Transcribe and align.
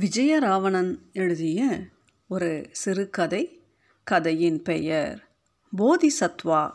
விஜயராவணன் 0.00 0.98
எழுதிய 1.12 1.78
ஒரு 2.28 2.68
சிறுகதை 2.70 3.62
கதையின் 4.04 4.62
பெயர் 4.62 5.28
போதிசத்வா. 5.76 6.70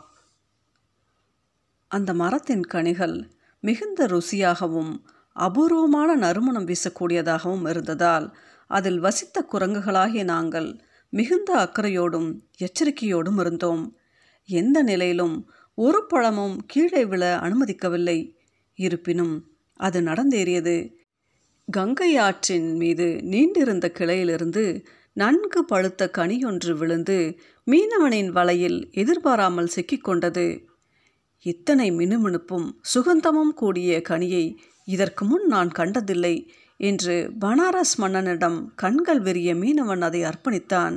அந்த 1.88 2.14
மரத்தின் 2.14 2.62
கனிகள் 2.62 3.30
மிகுந்த 3.60 4.06
ருசியாகவும் 4.06 5.02
அபூர்வமான 5.32 6.14
நறுமணம் 6.14 6.66
வீசக்கூடியதாகவும் 6.66 7.68
இருந்ததால் 7.68 8.36
அதில் 8.66 8.98
வசித்த 8.98 9.46
குரங்குகளாகிய 9.52 10.24
நாங்கள் 10.24 10.80
மிகுந்த 11.10 11.54
அக்கறையோடும் 11.54 12.40
எச்சரிக்கையோடும் 12.58 13.40
இருந்தோம். 13.40 13.98
எந்த 14.44 14.82
நிலையிலும் 14.82 15.50
ஒரு 15.74 16.04
பழமும் 16.08 16.56
கீழே 16.66 17.04
விழ 17.04 17.38
அனுமதிக்கவில்லை. 17.38 18.34
இருப்பினும் 18.74 19.50
அது 19.74 20.00
நடந்தேறியது. 20.00 20.97
கங்கை 21.68 22.16
ஆற்றின் 22.16 22.76
மீது 22.76 23.06
நீண்டிருந்த 23.30 23.86
கிளையிலிருந்து 23.98 24.84
நன்கு 25.12 25.64
பழுத்த 25.64 26.10
கனியொன்று 26.18 26.72
விழுந்து 26.76 27.16
மீனவனின் 27.66 28.30
வலையில் 28.30 28.78
எதிர்பாராமல் 28.92 29.70
சிக்கிக்கொண்டது. 29.76 30.46
இத்தனை 31.46 31.88
மினுமினுப்பும் 31.90 32.68
சுகந்தமும் 32.94 33.52
கூடிய 33.54 34.00
கனியை 34.08 34.44
இதற்கு 34.84 35.24
முன் 35.24 35.46
நான் 35.46 35.70
கண்டதில்லை 35.70 36.34
என்று 36.76 37.16
பனாரஸ் 37.40 37.94
மன்னனிடம் 37.98 38.58
கண்கள் 38.74 39.20
விரிய 39.20 39.54
மீனவன் 39.54 40.00
அதை 40.00 40.22
அர்ப்பணித்தான். 40.22 40.96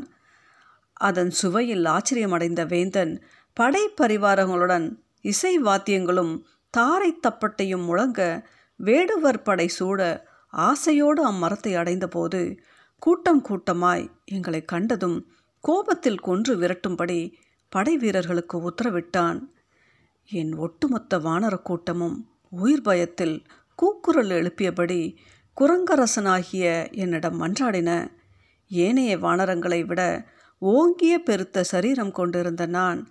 அதன் 0.94 1.32
சுவையில் 1.42 1.86
ஆச்சரியமடைந்த 1.88 2.64
வேந்தன் 2.66 3.14
படை 3.58 3.84
பரிவாரங்களுடன் 4.02 4.88
இசை 5.22 5.60
வாத்தியங்களும் 5.60 6.34
தாரை 6.74 7.14
தப்பட்டையும் 7.28 7.86
முழங்க 7.86 8.22
வேடுவர் 8.80 9.44
படை 9.44 9.68
சூட 9.68 10.30
ஆசையோடு 10.52 11.32
அம்மரத்தை 11.32 11.76
அடைந்தபோது 11.76 12.60
கூட்டம் 13.00 13.44
கூட்டமாய் 13.44 14.10
எங்களை 14.26 14.66
கண்டதும் 14.66 15.32
கோபத்தில் 15.60 16.20
கொன்று 16.20 16.58
விரட்டும்படி 16.58 17.34
படை 17.70 17.98
வீரர்களுக்கு 17.98 18.70
உத்தரவிட்டான். 18.70 19.40
என் 20.26 20.54
ஒட்டுமொத்த 20.56 21.18
வானர 21.18 21.62
கூட்டமும் 21.62 22.18
உயிர் 22.50 22.82
பயத்தில் 22.82 23.46
கூக்குரல் 23.76 24.30
எழுப்பியபடி 24.30 25.16
குரங்கரசனாகிய 25.58 26.92
என்னிடம் 26.92 27.42
மன்றாடின. 27.42 28.12
ஏனைய 28.68 29.18
வானரங்களை 29.18 29.86
விட 29.86 30.28
ஓங்கிய 30.58 31.20
பெருத்த 31.20 31.64
சரீரம் 31.64 32.12
கொண்டிருந்த 32.12 32.66
நான் 32.66 33.08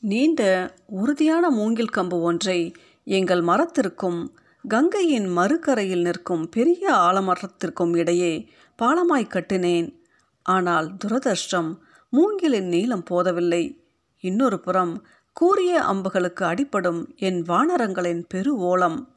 நீண்ட 0.00 0.74
உறுதியான 0.86 1.50
மூங்கில் 1.50 1.94
கம்பு 1.96 2.20
ஒன்றை 2.20 2.72
எங்கள் 3.04 3.40
மரத்திற்கும் 3.40 4.20
கங்கையின் 4.64 5.26
மறுகரையில் 5.26 6.00
நிற்கும் 6.00 6.48
பெரிய 6.48 6.92
ஆலமரத்திற்கும் 6.92 7.96
இடையே 7.96 8.48
பாலமாய் 8.82 9.28
கட்டினேன். 9.28 9.94
ஆனால் 10.42 10.96
துரதிர்ஷ்டம் 11.04 11.76
மூங்கிலின் 12.10 12.68
நீளம் 12.68 13.02
போதவில்லை. 13.02 13.80
இன்னொரு 14.20 14.60
புறம் 14.60 15.06
கூரிய 15.32 15.82
அம்புகளுக்கு 15.82 16.44
அடிப்படும் 16.44 17.16
என் 17.16 17.42
வானரங்களின் 17.42 18.24
பெரு 18.28 18.56
ஓலம். 18.56 19.08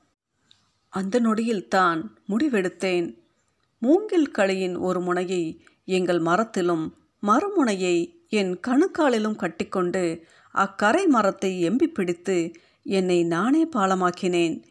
அந்த 0.89 1.20
நொடியில்தான் 1.20 2.02
முடிவெடுத்தேன். 2.30 3.17
மூங்கில் 3.80 4.31
களியின் 4.31 4.76
ஒரு 4.76 5.02
முனையை 5.02 5.66
எங்கள் 5.86 6.20
மரத்திலும் 6.20 6.95
மறுமுனையை 7.28 7.95
என் 8.30 8.59
கணுக்காலிலும் 8.67 9.36
கட்டிக்கொண்டு 9.36 10.26
அக்கரை 10.52 11.08
மரத்தை 11.08 11.70
எம்பி 11.70 11.88
பிடித்து 11.88 12.52
என்னை 12.83 13.23
நானே 13.23 13.67
பாலமாக்கினேன். 13.76 14.64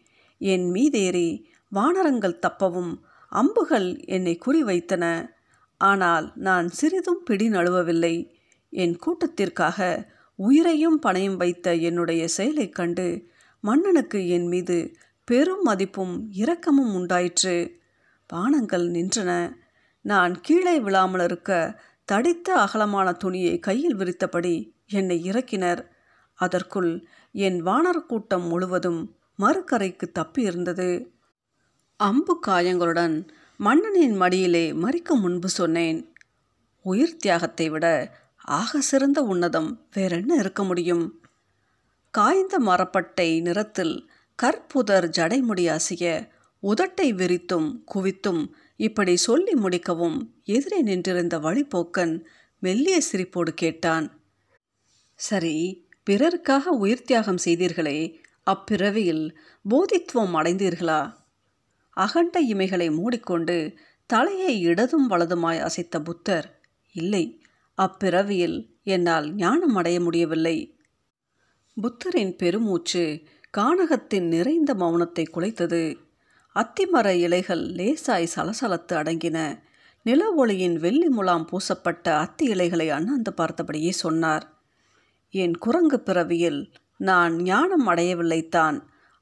என் 0.43 0.71
மீதேறி 0.71 1.45
வானரங்கள் 1.69 2.39
தப்பவும் 2.39 2.99
அம்புகள் 3.29 4.05
என்னை 4.05 4.39
குறிவைத்தன. 4.47 5.31
ஆனால் 5.79 6.33
நான் 6.35 6.69
சிறிதும் 6.69 7.23
பிடி 7.23 7.49
நழுவவில்லை. 7.49 8.31
என் 8.71 8.97
கூட்டத்திற்காக 8.97 10.09
உயிரையும் 10.35 11.01
பணையும் 11.03 11.37
வைத்த 11.37 11.75
என்னுடைய 11.75 12.29
செயலைக் 12.29 12.75
கண்டு 12.75 13.29
மன்னனுக்கு 13.61 14.29
என் 14.29 14.47
மீது 14.47 14.97
பெரும் 15.25 15.63
மதிப்பும் 15.63 16.29
இரக்கமும் 16.31 16.95
உண்டாயிற்று. 16.95 17.79
பானங்கள் 18.33 18.87
நின்றன. 18.91 19.53
நான் 20.01 20.41
கீழே 20.41 20.81
விழாமல் 20.81 21.25
இருக்க 21.25 21.81
தடித்த 22.05 22.55
அகலமான 22.55 23.13
துணியை 23.13 23.59
கையில் 23.59 23.97
விரித்தபடி 23.97 24.73
என்னை 24.89 25.31
இறக்கினர். 25.31 25.87
அதற்குள் 26.35 27.07
என் 27.33 27.67
வானர் 27.67 28.07
கூட்டம் 28.07 28.47
முழுவதும் 28.47 29.15
மறுக்கரைக்கு 29.41 30.07
தப்பி 30.13 30.43
இருந்தது. 30.43 30.89
அம்பு 31.97 32.41
காயங்களுடன் 32.47 33.17
மன்னனின் 33.57 34.17
மடியிலே 34.17 34.73
மறிக்க 34.73 35.15
முன்பு 35.15 35.49
சொன்னேன். 35.49 36.13
உயிர் 36.85 37.17
தியாகத்தை 37.17 37.71
விட 37.71 37.87
ஆக 38.59 38.81
சிறந்த 38.81 39.23
உன்னதம் 39.23 39.71
வேறென்ன 39.93 40.35
இருக்க 40.35 40.65
முடியும்? 40.65 41.05
காய்ந்த 42.11 42.59
மரப்பட்டை 42.59 43.41
நிறத்தில் 43.41 44.11
கற்புதர் 44.43 45.07
ஜடைமுடி 45.17 45.65
அசிய 45.69 46.29
உதட்டை 46.63 47.09
விரித்தும் 47.15 47.69
குவித்தும் 47.95 48.43
இப்படி 48.77 49.17
சொல்லி 49.17 49.53
முடிக்கவும் 49.53 50.19
எதிரே 50.45 50.83
நின்றிருந்த 50.83 51.39
வழிபோக்கன் 51.39 52.15
மெல்லிய 52.59 53.01
சிரிப்போடு 53.13 53.53
கேட்டான். 53.55 54.07
சரி 55.15 55.57
பிறருக்காக 56.11 56.65
உயிர் 56.65 57.03
தியாகம் 57.03 57.43
செய்தீர்களே 57.45 57.99
அப்பிறவியில் 58.53 59.25
போதித்துவம் 59.65 60.35
அடைந்தீர்களா? 60.35 61.01
அகண்ட 61.97 62.35
இமைகளை 62.43 62.89
மூடிக்கொண்டு 62.95 63.57
தலையை 64.11 64.55
இடதும் 64.67 65.07
வலதுமாய் 65.11 65.63
அசைத்த 65.67 65.97
புத்தர் 66.05 66.61
இல்லை 66.95 67.25
அப்பிறவியில் 67.79 68.59
என்னால் 68.83 69.35
ஞானம் 69.35 69.75
அடைய 69.75 70.01
முடியவில்லை 70.01 70.57
புத்தரின் 71.77 72.37
பெருமூச்சு 72.37 73.05
கானகத்தின் 73.59 74.27
நிறைந்த 74.27 74.75
மௌனத்தை 74.75 75.25
குலைத்தது. 75.35 75.83
அத்திமர 76.57 77.07
இலைகள் 77.07 77.65
லேசாய் 77.79 78.33
சலசலத்து 78.35 78.95
அடங்கின. 79.01 79.39
நில 80.07 80.31
ஒளியின் 80.33 80.77
வெள்ளி 80.77 81.09
முலாம் 81.09 81.47
பூசப்பட்ட 81.47 82.07
அத்தி 82.17 82.45
இலைகளை 82.47 82.89
அண்ணாந்து 82.91 83.33
பார்த்தபடியே 83.37 83.91
சொன்னார் 83.91 84.45
என் 85.35 85.57
குரங்கு 85.57 85.99
பிறவியில் 86.01 86.61
நான் 87.01 87.35
ஞானம் 87.43 87.87
அடையவில்லைத்தான். 87.89 88.79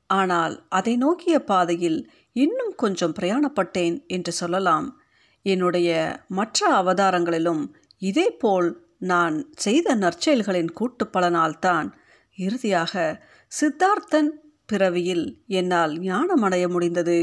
ஆனால் 0.06 0.54
அதை 0.68 0.96
நோக்கிய 0.96 1.36
பாதையில் 1.44 1.98
இன்னும் 2.32 2.74
கொஞ்சம் 2.74 3.14
பிரயாணப்பட்டேன் 3.20 3.96
என்று 4.06 4.32
சொல்லலாம். 4.32 5.00
என்னுடைய 5.42 5.90
மற்ற 6.28 6.68
அவதாரங்களிலும் 6.82 7.62
இதேபோல் 7.98 8.68
நான் 8.98 9.36
செய்த 9.56 9.96
நற்செயல்களின் 9.96 10.72
கூட்டு 10.72 11.04
பலனால்தான் 11.12 11.88
இறுதியாக 12.36 12.94
சித்தார்த்தன் 13.52 14.30
பிறவியில் 14.66 15.26
என்னால் 15.46 15.98
ஞானம் 15.98 16.42
அடைய 16.42 16.68
முடிந்தது. 16.68 17.18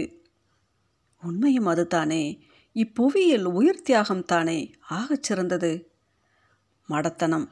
உண்மையும் 1.24 1.66
அதுதானே 1.66 2.24
இப்புவியில் 2.76 3.44
உயிர் 3.44 3.82
தியாகம் 3.82 4.26
தானே 4.26 4.60
ஆகச் 4.90 5.24
சிறந்தது 5.24 5.72
மடத்தனம். 6.90 7.48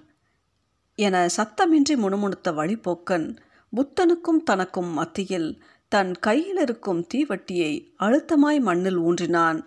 என 0.95 1.25
சத்தமின்றி 1.37 1.95
முணுமுணுத்த 1.95 2.51
வழிபோக்கன் 2.51 3.37
புத்தனுக்கும் 3.73 4.43
தனக்கும் 4.43 4.91
மத்தியில் 4.91 5.63
தன் 5.87 6.13
கையில் 6.19 6.57
இருக்கும் 6.57 7.07
தீவட்டியை 7.13 7.71
அழுத்தமாய் 7.99 8.59
மண்ணில் 8.59 8.99
ஊன்றினான். 8.99 9.59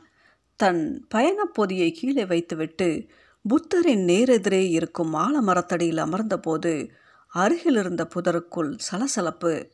தன் 0.56 1.06
பயணப் 1.08 1.54
பொதியை 1.54 1.92
கீழே 1.92 2.24
வைத்துவிட்டு 2.24 3.06
புத்தரின் 3.48 4.04
நேரெதிரே 4.06 4.62
இருக்கும் 4.68 5.14
ஆலமரத்தடியில் 5.14 5.98
அமர்ந்தபோது 5.98 6.90
அருகில் 7.26 7.76
இருந்த 7.76 8.08
புதருக்குள் 8.14 8.72
சலசலப்பு. 8.76 9.70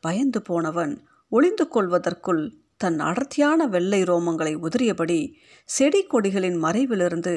பயந்து 0.00 0.42
போனவன் 0.42 1.06
ஒளிந்து 1.28 1.68
கொள்வதற்குள் 1.68 2.42
தன் 2.76 2.98
அடர்த்தியான 3.00 3.66
வெள்ளை 3.66 4.02
ரோமங்களை 4.02 4.52
உதிரியபடி 4.56 5.32
செடி 5.64 6.06
கொடிகளின் 6.06 6.58
மறைவிலிருந்து 6.62 7.34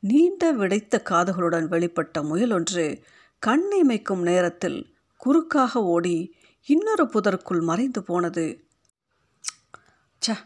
நீண்ட 0.00 0.52
விடைத்த 0.52 1.02
காதுகளுடன் 1.10 1.66
வெளிப்பட்ட 1.68 2.24
முயலொன்று 2.24 3.02
கண் 3.38 3.64
இமைக்கும் 3.82 4.22
நேரத்தில் 4.22 4.94
குறுக்காக 5.16 5.82
ஓடி 5.82 6.34
இன்னொரு 6.66 7.04
புதருக்குள் 7.04 7.62
மறைந்து 7.62 8.02
போனது. 8.02 8.64
ச 10.26 10.36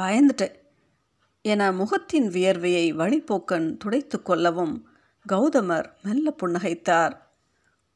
பயந்துட்டேன். 0.00 0.54
என 1.42 1.72
முகத்தின் 1.72 2.28
வியர்வையை 2.28 2.94
வழிபோக்கன் 2.94 3.76
துடைத்து 3.76 4.22
கொள்ளவும் 4.22 4.88
கௌதமர் 5.32 5.92
மெல்ல 6.02 6.34
புன்னகைத்தார். 6.42 7.12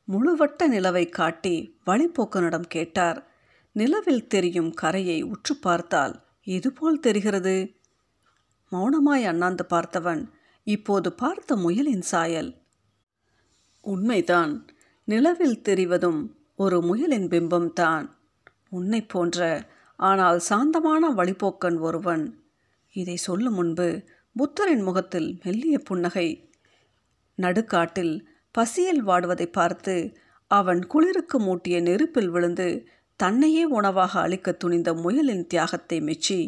முழுவட்ட 0.05 0.69
நிலவை 0.69 1.08
காட்டி 1.08 1.78
வழிபோக்கனிடம் 1.87 2.66
கேட்டார். 2.69 3.26
நிலவில் 3.72 4.26
தெரியும் 4.26 4.72
கரையை 4.72 5.22
உற்று 5.22 5.56
பார்த்தால் 5.56 6.25
எதுபோல் 6.44 7.00
தெரிகிறது? 7.00 7.72
மௌனமாய் 8.72 9.25
அண்ணாந்து 9.25 9.66
பார்த்தவன் 9.70 10.31
இப்போது 10.66 11.12
பார்த்த 11.12 11.56
முயலின் 11.56 12.05
சாயல். 12.12 12.50
உண்மைதான் 13.84 14.52
நிலவில் 15.05 15.62
தெரிவதும் 15.62 16.20
ஒரு 16.56 16.76
முயலின் 16.81 17.28
பிம்பம்தான் 17.28 18.06
உன்னை 18.69 19.00
போன்ற 19.06 19.38
ஆனால் 19.99 20.38
சாந்தமான 20.38 21.11
வழிபோக்கன் 21.11 21.78
ஒருவன். 21.78 22.25
இதை 22.94 23.16
சொல்லும் 23.16 23.55
முன்பு 23.55 23.88
புத்தரின் 24.37 24.82
முகத்தில் 24.82 25.40
மெல்லிய 25.43 25.78
புன்னகை. 25.78 26.28
நடுக்காட்டில் 27.38 28.14
பசியில் 28.50 29.06
வாடுவதை 29.06 29.46
பார்த்து 29.52 29.94
அவன் 30.50 30.87
குளிருக்கு 30.87 31.38
மூட்டிய 31.40 31.81
நெருப்பில் 31.81 32.28
விழுந்து 32.28 32.69
தன்னையே 33.20 33.64
உணவாக 33.64 34.20
அளிக்க 34.20 34.52
துணிந்த 34.52 34.94
முயலின் 34.94 35.46
தியாகத்தை 35.46 36.00
மெச்சி 36.00 36.38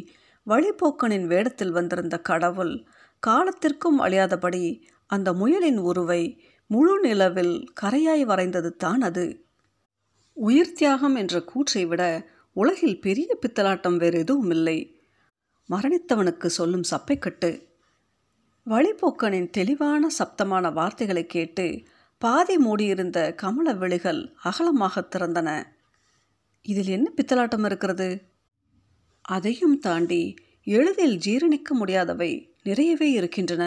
வழிபோக்கனின் 0.46 1.26
வேடத்தில் 1.26 1.70
வந்திருந்த 1.70 2.16
கடவுள் 2.20 2.74
காலத்திற்கும் 3.18 4.00
அழியாதபடி 4.00 4.82
அந்த 5.06 5.32
முயலின் 5.32 5.76
உருவை 5.76 6.42
முழு 6.66 7.00
நிலவில் 7.00 7.72
கரையாய் 7.80 8.24
வரைந்தது 8.24 8.70
தான் 8.76 9.00
அது. 9.00 9.46
உயிர் 10.32 10.72
தியாகம் 10.72 11.14
என்ற 11.14 11.42
கூற்றை 11.42 11.86
விட 11.86 12.26
உலகில் 12.52 13.00
பெரிய 13.00 13.38
பித்தலாட்டம் 13.40 13.96
வேறு 13.96 14.18
எதுவும் 14.18 14.50
இல்லை. 14.50 15.00
மரணித்தவனுக்கு 15.70 16.46
சொல்லும் 16.46 16.82
சப்பைக்கட்டு. 16.90 17.62
வழிபோக்கனின் 18.66 19.50
தெளிவான 19.50 20.08
சப்தமான 20.18 20.72
வார்த்தைகளை 20.72 21.26
கேட்டு 21.26 21.82
பாதி 22.18 22.58
மூடியிருந்த 22.58 23.34
கமல 23.34 23.72
விழிகள் 23.72 24.34
அகலமாக 24.42 25.08
திறந்தன. 25.10 25.62
இதில் 26.62 26.86
என்ன 26.86 27.12
பித்தலாட்டம் 27.16 27.64
இருக்கிறது? 27.64 28.22
அதையும் 29.20 29.78
தாண்டி 29.78 30.34
எளிதில் 30.66 31.18
ஜீரணிக்க 31.18 31.70
முடியாதவை 31.70 32.30
நிறையவே 32.62 33.10
இருக்கின்றன 33.10 33.64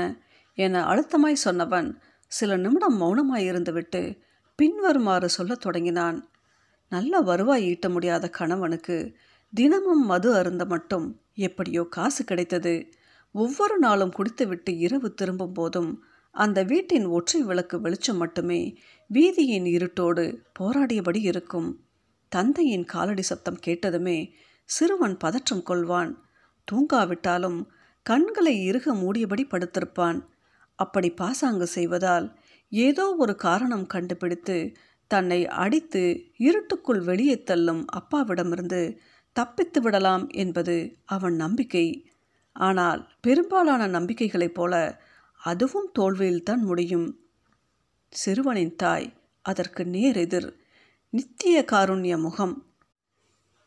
என 0.57 0.81
அழுத்தமாய் 0.83 1.43
சொன்னவன் 1.45 1.95
சில 2.27 2.57
நிமிடம் 2.57 2.97
மௌனமாய் 3.01 3.45
இருந்துவிட்டு 3.51 4.01
பின்வருமாறு 4.55 5.29
சொல்லத் 5.29 5.61
தொடங்கினான். 5.61 6.29
நல்ல 6.89 7.21
வருவாய் 7.21 7.63
ஈட்ட 7.63 7.89
முடியாத 7.89 8.29
கணவனுக்கு 8.29 8.97
தினமும் 9.53 10.05
மது 10.05 10.33
அருந்த 10.33 10.65
மட்டும் 10.65 11.21
எப்படியோ 11.33 11.87
காசு 11.89 12.23
கிடைத்தது. 12.23 12.73
ஒவ்வொரு 13.31 13.77
நாளும் 13.77 14.11
குடித்துவிட்டு 14.11 14.77
இரவு 14.77 15.13
திரும்பும் 15.13 15.53
போதும் 15.53 16.03
அந்த 16.35 16.63
வீட்டின் 16.63 17.05
ஒற்றை 17.05 17.41
விளக்கு 17.41 17.81
வெளிச்சம் 17.81 18.17
மட்டுமே 18.17 18.61
வீதியின் 19.13 19.67
இருட்டோடு 19.75 20.25
போராடியபடி 20.59 21.21
இருக்கும். 21.21 21.69
தந்தையின் 22.31 22.85
காலடி 22.85 23.21
சத்தம் 23.21 23.59
கேட்டதுமே 23.65 24.31
சிறுவன் 24.69 25.17
பதற்றம் 25.17 25.63
கொள்வான். 25.67 26.11
தூங்காவிட்டாலும் 26.71 27.59
கண்களை 28.05 28.63
இறுக 28.63 28.93
மூடியபடி 28.95 29.43
படுத்திருப்பான். 29.45 30.19
அப்படி 30.75 31.09
பாசாங்கு 31.11 31.67
செய்வதால் 31.67 32.39
ஏதோ 32.69 33.15
ஒரு 33.15 33.35
காரணம் 33.35 33.85
கண்டுபிடித்து 33.85 34.71
தன்னை 35.07 35.47
அடித்து 35.47 36.21
இருட்டுக்குள் 36.37 37.01
வெளியே 37.01 37.43
தள்ளும் 37.43 37.85
அப்பாவிடமிருந்து 37.99 38.97
தப்பித்து 39.33 39.81
விடலாம் 39.81 40.29
என்பது 40.29 40.75
அவன் 41.05 41.35
நம்பிக்கை. 41.35 42.05
ஆனால் 42.51 43.09
பெரும்பாலான 43.21 43.87
நம்பிக்கைகளைப் 43.87 44.53
போல 44.53 45.01
அதுவும் 45.41 45.91
தோல்வியில்தான் 45.99 46.61
முடியும். 46.61 47.07
சிறுவனின் 48.13 48.75
தாய் 48.75 49.13
அதற்கு 49.45 49.83
நேரெதிர் 49.83 50.49
நித்திய 51.09 51.65
காருண்ய 51.71 52.19
முகம். 52.19 52.55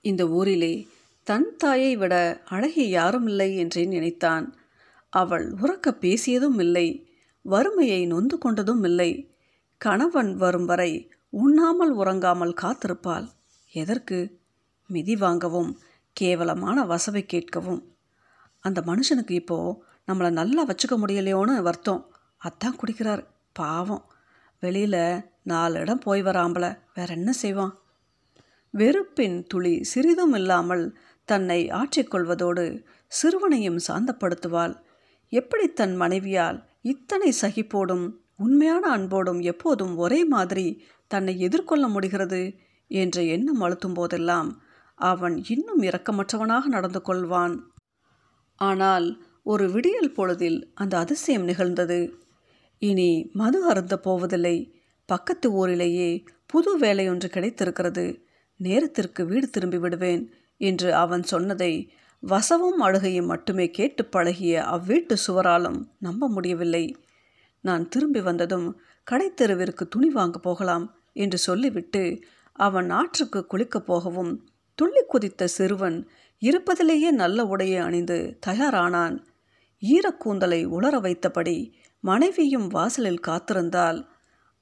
இந்த 0.01 0.29
ஊரிலே 0.29 0.87
தன் 1.23 1.57
தாயை 1.57 1.97
விட 1.97 2.43
அழகி 2.45 2.89
யாரும் 2.89 3.27
இல்லை 3.27 3.57
என்றே 3.57 3.85
நினைத்தான். 3.85 4.55
அவள் 5.11 5.53
உறக்க 5.53 5.91
பேசியதும் 5.91 6.59
இல்லை 6.59 7.11
வறுமையை 7.43 8.07
நொந்து 8.07 8.39
கொண்டதும் 8.39 8.85
இல்லை. 8.85 9.35
கணவன் 9.77 10.35
வரும் 10.35 10.65
வரை 10.65 11.11
உண்ணாமல் 11.31 11.97
உறங்காமல் 11.97 12.55
காத்திருப்பாள். 12.63 13.31
எதற்கு? 13.73 14.41
மிதி 14.87 15.17
வாங்கவும் 15.17 15.81
கேவலமான 16.13 16.85
வசவை 16.85 17.27
கேட்கவும். 17.33 17.83
அந்த 18.61 18.83
மனுஷனுக்கு 18.87 19.31
இப்போது 19.31 19.83
நம்மளை 20.07 20.31
நல்லா 20.31 20.67
வச்சுக்க 20.67 20.97
முடியலையோன்னு 20.97 21.63
வருத்தம். 21.63 22.15
அதான் 22.45 22.77
குடிக்கிறார். 22.77 23.27
பாவம். 23.53 24.05
வெளியில் 24.61 25.25
நாலு 25.43 25.81
இடம் 25.81 25.99
போய் 25.99 26.23
வராம்பல. 26.23 26.79
வேற 26.95 27.15
என்ன 27.15 27.33
செய்வான்? 27.33 27.77
வெறுப்பின் 28.71 29.45
துளி 29.49 29.85
சிறிதும் 29.85 30.33
இல்லாமல் 30.33 30.99
தன்னை 31.25 31.69
ஆற்றிக்கொள்வதோடு 31.69 32.85
சிறுவனையும் 33.07 33.79
சாந்தப்படுத்துவாள். 33.89 34.75
எப்படி 35.29 35.69
தன் 35.69 35.97
மனைவியால் 35.97 36.65
இத்தனை 36.83 37.33
சகிப்போடும் 37.41 38.11
உண்மையான 38.37 38.91
அன்போடும் 38.91 39.41
எப்போதும் 39.41 39.97
ஒரே 39.97 40.25
மாதிரி 40.25 40.85
தன்னை 41.07 41.39
எதிர்கொள்ள 41.41 41.89
முடிகிறது 41.89 42.55
என்ற 42.89 43.23
எண்ணம் 43.23 43.61
அழுத்தும் 43.61 43.95
போதெல்லாம் 43.95 44.63
அவன் 44.95 45.45
இன்னும் 45.49 45.83
இரக்கமற்றவனாக 45.83 46.65
நடந்து 46.65 47.01
கொள்வான். 47.07 47.59
ஆனால் 48.55 49.07
ஒரு 49.43 49.71
விடியல் 49.71 50.13
பொழுதில் 50.13 50.71
அந்த 50.75 50.99
அதிசயம் 50.99 51.43
நிகழ்ந்தது. 51.43 52.15
இனி 52.79 53.31
மது 53.33 53.65
அருந்த 53.65 53.99
போவதில்லை. 53.99 54.57
பக்கத்து 55.07 55.53
ஊரிலேயே 55.53 56.25
புது 56.47 56.79
வேலையொன்று 56.79 57.29
கிடைத்திருக்கிறது. 57.29 58.25
நேரத்திற்கு 58.57 59.27
வீடு 59.27 59.51
திரும்பி 59.51 59.79
விடுவேன். 59.79 60.23
என்று 60.63 60.89
அவன் 60.95 61.23
சொன்னதை 61.23 61.73
வசவும் 62.23 62.81
அழுகையும் 62.87 63.27
மட்டுமே 63.27 63.67
கேட்டு 63.71 64.03
பழகிய 64.05 64.55
அவ்வீட்டு 64.75 65.15
சுவராலும் 65.27 65.79
நம்ப 65.99 66.29
முடியவில்லை. 66.29 66.85
நான் 67.65 67.85
திரும்பி 67.89 68.21
வந்ததும் 68.21 68.69
கடைத்தெருவிற்கு 69.07 69.85
துணி 69.89 70.09
வாங்க 70.09 70.39
போகலாம் 70.39 70.87
என்று 71.13 71.39
சொல்லிவிட்டு 71.39 72.03
அவன் 72.59 72.89
ஆற்றுக்கு 72.91 73.41
குளிக்கப் 73.53 73.87
போகவும் 73.87 74.33
துள்ளி 74.79 75.03
குதித்த 75.07 75.49
சிறுவன் 75.57 75.99
இருப்பதிலேயே 76.43 77.11
நல்ல 77.23 77.45
உடையை 77.45 77.81
அணிந்து 77.81 78.19
தயாரானான். 78.47 79.17
ஈரக்கூந்தலை 79.83 80.61
உலர 80.77 80.95
வைத்தபடி 81.01 81.57
மனைவியும் 82.05 82.69
வாசலில் 82.69 83.25
காத்திருந்தால் 83.27 84.01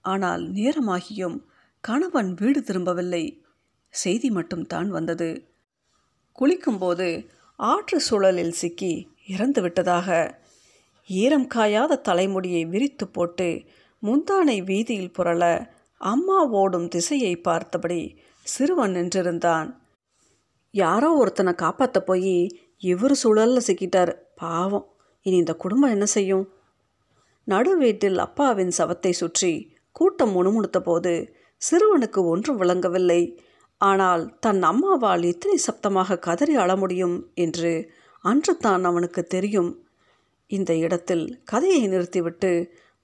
ஆனால் 0.05 0.43
நேரமாகியும் 0.53 1.38
கணவன் 1.85 2.31
வீடு 2.35 2.61
திரும்பவில்லை. 2.62 3.25
செய்தி 3.94 4.29
மட்டும் 4.31 4.67
தான் 4.67 4.88
வந்தது. 4.91 5.31
குளிக்கும்போது 6.41 7.29
ஆற்று 7.57 8.01
சுழலில் 8.01 8.51
சிக்கி 8.51 9.09
இறந்து 9.27 9.61
விட்டதாக 9.63 10.39
ஈரம் 11.09 11.49
காயாத 11.55 12.01
தலைமுடியை 12.01 12.65
விரித்து 12.65 13.09
போட்டு 13.09 13.65
முந்தானை 14.03 14.65
வீதியில் 14.65 15.15
புரள 15.19 15.67
அம்மா 16.01 16.45
ஓடும் 16.45 16.89
திசையை 16.89 17.37
பார்த்தபடி 17.37 18.19
சிறுவன் 18.47 18.95
நின்றிருந்தான். 18.95 19.69
யாரோ 20.71 21.09
ஒருத்தனை 21.13 21.53
காப்பாற்ற 21.55 22.01
போய் 22.01 22.35
இவர் 22.79 23.15
சுழலில் 23.23 23.67
சிக்கிட்டார். 23.67 24.13
பாவம். 24.37 24.87
இனி 25.23 25.37
இந்த 25.37 25.55
குடும்பம் 25.55 25.91
என்ன 25.91 26.07
செய்யும்? 26.07 26.53
நடு 27.44 27.77
வீட்டில் 27.77 28.19
அப்பாவின் 28.19 28.73
சவத்தை 28.79 29.11
சுற்றி 29.11 29.73
கூட்டம் 29.93 30.31
முணுமுணுத்த 30.31 30.81
போது 30.81 31.35
சிறுவனுக்கு 31.70 32.25
ஒன்றும் 32.25 32.56
விளங்கவில்லை. 32.56 33.39
ஆனால் 33.81 34.22
தன் 34.41 34.63
அம்மாவால் 34.63 35.22
இத்தனை 35.22 35.56
சப்தமாக 35.67 36.19
கதறி 36.19 36.55
அழ 36.55 36.70
முடியும் 36.77 37.17
என்று 37.34 37.72
அன்று 38.25 38.53
தான் 38.56 38.84
அவனுக்கு 38.84 39.22
தெரியும். 39.27 39.70
இந்த 40.51 40.70
இடத்தில் 40.77 41.25
கதையை 41.44 41.82
நிறுத்திவிட்டு 41.87 42.51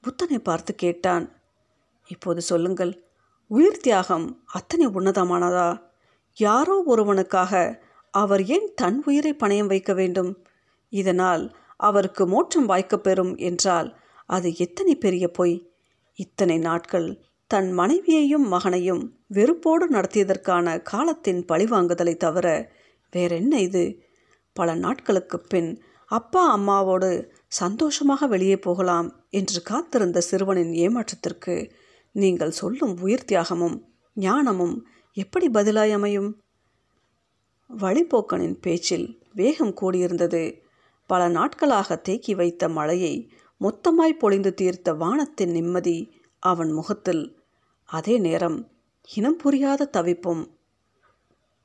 புத்தனை 0.05 0.39
பார்த்து 0.39 0.73
கேட்டான். 0.75 1.25
இப்போது 2.11 2.41
சொல்லுங்கள் 2.41 2.93
உயிர் 3.51 3.81
தியாகம் 3.81 4.27
அத்தனை 4.53 4.87
உன்னதமானதா? 4.87 5.69
யாரோ 6.37 6.77
ஒருவனுக்காக 6.87 7.53
அவர் 8.15 8.43
ஏன் 8.47 8.69
தன் 8.75 8.99
உயிரை 9.05 9.33
பணயம் 9.33 9.67
வைக்க 9.67 9.93
வேண்டும்? 9.95 10.31
இதனால் 10.93 11.45
அவருக்கு 11.81 12.23
மோட்சம் 12.27 12.69
வாய்க்கப்பெறும் 12.69 13.33
என்றால் 13.49 13.89
அது 14.29 14.49
எத்தனை 14.57 14.95
பெரிய 14.97 15.25
பொய்? 15.31 15.57
இத்தனை 16.19 16.57
நாட்கள் 16.59 17.09
தன் 17.47 17.73
மனைவியையும் 17.73 18.49
மகனையும் 18.49 19.19
வெறுப்போடு 19.35 19.89
நடத்தியதற்கான 19.91 20.83
காலத்தின் 20.83 21.45
பழிவாங்குதலை 21.45 22.17
தவிர 22.17 22.73
வேறென்ன 23.11 23.61
இது? 23.61 24.03
பல 24.53 24.75
நாட்களுக்கு 24.75 25.41
பின் 25.41 25.83
அப்பா 26.07 26.59
அம்மாவோடு 26.59 27.29
சந்தோஷமாக 27.47 28.27
வெளியே 28.27 28.57
போகலாம் 28.57 29.27
என்று 29.31 29.63
காத்திருந்த 29.63 30.21
சிறுவனின் 30.21 30.73
ஏமாற்றத்திற்கு 30.73 31.71
நீங்கள் 32.13 32.51
சொல்லும் 32.51 32.97
உயிர் 33.01 33.25
தியாகமும் 33.25 33.85
ஞானமும் 34.15 34.87
எப்படி 35.13 35.49
பதிலாய் 35.49 35.93
அமையும்? 35.93 36.41
வழிபோக்கனின் 37.81 38.61
பேச்சில் 38.61 39.23
வேகம் 39.33 39.75
கூடியிருந்தது. 39.81 40.61
பல 41.07 41.29
நாட்களாக 41.29 41.97
தேக்கி 41.97 42.35
வைத்த 42.35 42.69
மழையை 42.69 43.31
மொத்தமாய் 43.61 44.19
பொழிந்து 44.19 44.55
தீர்த்த 44.55 44.93
வானத்தின் 44.93 45.51
நிம்மதி 45.51 46.13
அவன் 46.39 46.71
முகத்தில் 46.71 47.36
அதே 47.89 48.15
நேரம் 48.19 48.57
இனம் 49.09 49.37
புரியாத 49.37 49.89
தவிப்பும். 49.93 50.43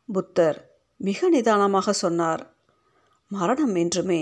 புத்தர் 0.09 0.57
மிக 0.99 1.29
நிதானமாக 1.29 1.93
சொன்னார் 1.93 2.43
மரணம் 3.31 3.75
என்றுமே 3.75 4.21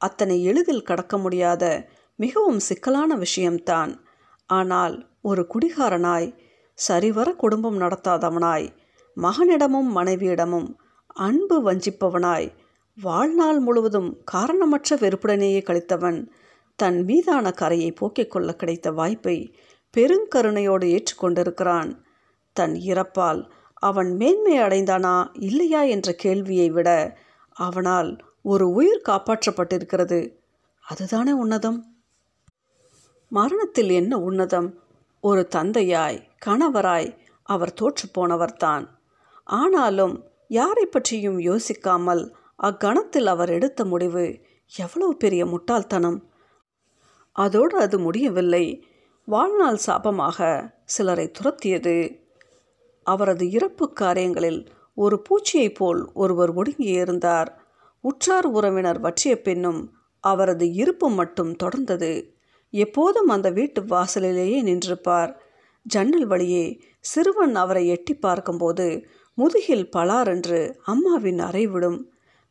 அத்தனை 0.00 0.36
எளிதில் 0.44 0.82
கடக்க 0.82 1.18
முடியாத 1.18 1.64
மிகவும் 2.18 2.58
சிக்கலான 2.58 3.14
விஷயம்தான். 3.16 3.92
ஆனால் 4.50 4.96
ஒரு 5.22 5.42
குடிகாரனாய் 5.54 6.28
சரிவர 6.78 7.28
குடும்பம் 7.34 7.78
நடத்தாதவனாய் 7.80 8.66
மகனிடமும் 9.16 9.90
மனைவியிடமும் 9.96 10.68
அன்பு 11.16 11.56
வஞ்சிப்பவனாய் 11.62 12.48
வாழ்நாள் 12.98 13.60
முழுவதும் 13.60 14.10
காரணமற்ற 14.24 14.96
வெறுப்புடனேயே 14.96 15.60
கழித்தவன் 15.62 16.18
தன் 16.78 16.98
மீதான 17.04 17.50
கரையை 17.50 17.90
போக்கிக் 17.92 18.30
கொள்ள 18.30 18.50
கிடைத்த 18.54 18.90
வாய்ப்பை 18.92 19.36
பெருங்கருணையோடு 19.96 20.86
ஏற்றுக்கொண்டிருக்கிறான். 20.86 22.04
தன் 22.52 22.74
இறப்பால் 22.74 23.50
அவன் 23.74 24.16
மேன்மை 24.16 24.58
அடைந்தானா 24.58 25.28
இல்லையா 25.32 25.82
என்ற 25.82 26.12
கேள்வியை 26.12 26.70
விட 26.70 27.18
அவனால் 27.52 28.16
ஒரு 28.42 28.70
உயிர் 28.70 29.02
காப்பாற்றப்பட்டிருக்கிறது. 29.08 30.32
அதுதானே 30.80 31.44
உன்னதம்? 31.44 31.82
மரணத்தில் 33.28 33.88
என்ன 33.88 34.16
உன்னதம்? 34.16 34.72
ஒரு 35.20 35.48
தந்தையாய் 35.48 36.28
கணவராய் 36.46 37.18
அவர் 37.42 37.74
தோற்றுப்போனவர்தான் 37.80 38.88
ஆனாலும் 39.44 40.24
யாரை 40.48 40.86
பற்றியும் 40.86 41.38
யோசிக்காமல் 41.38 42.32
அக்கணத்தில் 42.62 43.26
அவர் 43.26 43.48
எடுத்த 43.48 43.84
முடிவு 43.84 44.40
எவ்வளவு 44.76 45.16
பெரிய 45.16 45.46
முட்டாள்தனம். 45.46 46.30
அதோடு 47.32 47.78
அது 47.78 47.98
முடியவில்லை. 47.98 48.86
வாழ்நாள் 49.28 49.78
சாபமாக 49.86 50.70
சிலரை 50.84 51.30
துரத்தியது. 51.38 51.94
அவரது 53.02 53.50
இறப்பு 53.50 53.92
காரியங்களில் 53.92 54.60
ஒரு 54.94 55.22
பூச்சியைப் 55.28 55.74
போல் 55.74 56.10
ஒருவர் 56.14 56.52
ஒடுங்கியிருந்தார் 56.56 57.48
உற்றார் 58.00 58.46
உறவினர் 58.46 59.00
வற்றிய 59.00 59.42
பின்னும் 59.42 59.80
அவரது 60.20 60.72
இருப்பு 60.72 61.10
மட்டும் 61.10 61.52
தொடர்ந்தது. 61.62 62.12
எப்போதும் 62.70 63.28
அந்த 63.28 63.50
வீட்டு 63.50 63.84
வாசலிலேயே 63.84 64.62
நின்றிருப்பார். 64.62 65.34
ஜன்னல் 65.82 66.26
வழியே 66.26 66.80
சிறுவன் 67.00 67.54
அவரை 67.54 67.88
எட்டி 67.88 68.14
பார்க்கும்போது 68.14 69.06
முதுகில் 69.34 69.88
பலாரென்று 69.96 70.74
அம்மாவின் 70.84 71.38
அறைவிடும் 71.38 72.00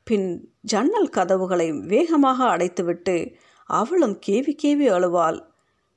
பின் 0.04 0.54
ஜன்னல் 0.62 1.10
கதவுகளை 1.10 1.72
வேகமாக 1.72 2.58
அடைத்துவிட்டு 2.58 3.34
அவளும் 3.66 4.20
கேவி 4.28 4.56
கேவி 4.64 4.88
அழுவாள். 4.90 5.40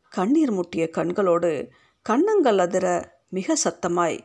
கண்ணீர் 0.08 0.52
முட்டிய 0.52 0.90
கண்களோடு 0.90 1.68
கண்ணங்கள் 2.02 2.58
அதிர 2.58 3.16
மிக 3.28 3.56
சத்தமாய் 3.64 4.18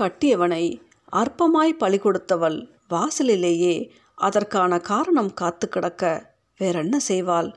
கட்டியவனை 0.00 0.80
அற்பமாய் 1.12 1.72
பழி 1.72 1.98
கொடுத்தவள் 1.98 2.70
வாசலிலேயே 2.88 3.92
அதற்கான 4.14 4.78
காரணம் 4.78 5.34
காத்து 5.34 5.68
கிடக்க 5.68 6.34
வேறென்ன 6.56 6.98
செய்வாள்? 7.08 7.54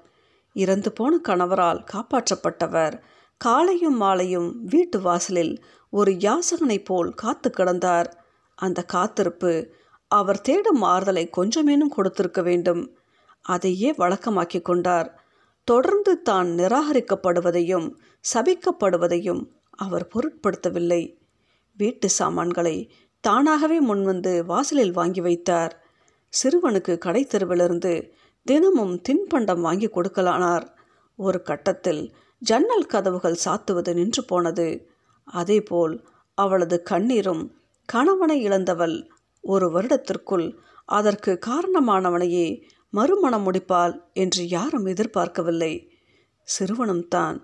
இறந்து 0.54 0.92
போன 0.92 1.18
கணவரால் 1.18 1.84
காப்பாற்றப்பட்டவர் 1.94 3.00
காலையும் 3.38 3.98
மாலையும் 3.98 4.66
வீட்டு 4.66 5.02
வாசலில் 5.02 5.64
ஒரு 5.90 6.12
யாசகனைப் 6.12 6.86
போல் 6.86 7.14
காத்து 7.14 7.50
கிடந்தார். 7.50 8.06
அந்த 8.56 8.84
காத்திருப்பு 8.84 9.74
அவர் 10.08 10.42
தேடும் 10.42 10.82
ஆறுதலை 10.82 11.30
கொஞ்சமேனும் 11.38 11.88
கொடுத்திருக்க 11.88 12.42
வேண்டும். 12.42 12.96
அதையே 13.42 13.92
வழக்கமாக்கி 13.92 14.62
கொண்டார். 14.62 15.19
தொடர்ந்து 15.70 16.14
தான் 16.22 16.50
நிராகரிக்கப்படுவதையும் 16.60 17.88
சபிக்கப்படுவதையும் 18.26 19.42
அவர் 19.84 20.06
பொருட்படுத்தவில்லை. 20.14 21.02
வீட்டு 21.78 22.08
சாமான்களை 22.10 22.76
தானாகவே 23.24 23.78
முன்வந்து 23.86 24.34
வாசலில் 24.46 24.92
வாங்கி 24.92 25.22
வைத்தார். 25.22 25.74
சிறுவனுக்கு 26.34 26.94
கடை 26.98 27.22
தெருவிலிருந்து 27.26 27.94
தினமும் 28.46 28.96
தின்பண்டம் 29.10 29.62
வாங்கி 29.62 29.88
கொடுக்கலானார். 29.88 30.66
ஒரு 31.20 31.40
கட்டத்தில் 31.42 32.02
ஜன்னல் 32.42 32.86
கதவுகள் 32.86 33.42
சாத்துவது 33.46 33.94
நின்று 33.94 34.24
போனது. 34.26 34.68
அதேபோல் 35.28 35.96
அவளது 36.38 36.78
கண்ணீரும் 36.90 37.44
கணவனை 37.90 38.38
இழந்தவள் 38.42 38.98
ஒரு 39.44 39.68
வருடத்திற்குள் 39.72 40.48
அதற்கு 40.90 41.32
காரணமானவனையே 41.48 42.48
மறுமணம் 42.89 43.51
முடிப்பாள் 43.51 44.01
என்று 44.13 44.48
யாரும் 44.48 44.86
எதிர்பார்க்கவில்லை. 44.86 45.91
சிறுவனும்தான் 46.60 47.39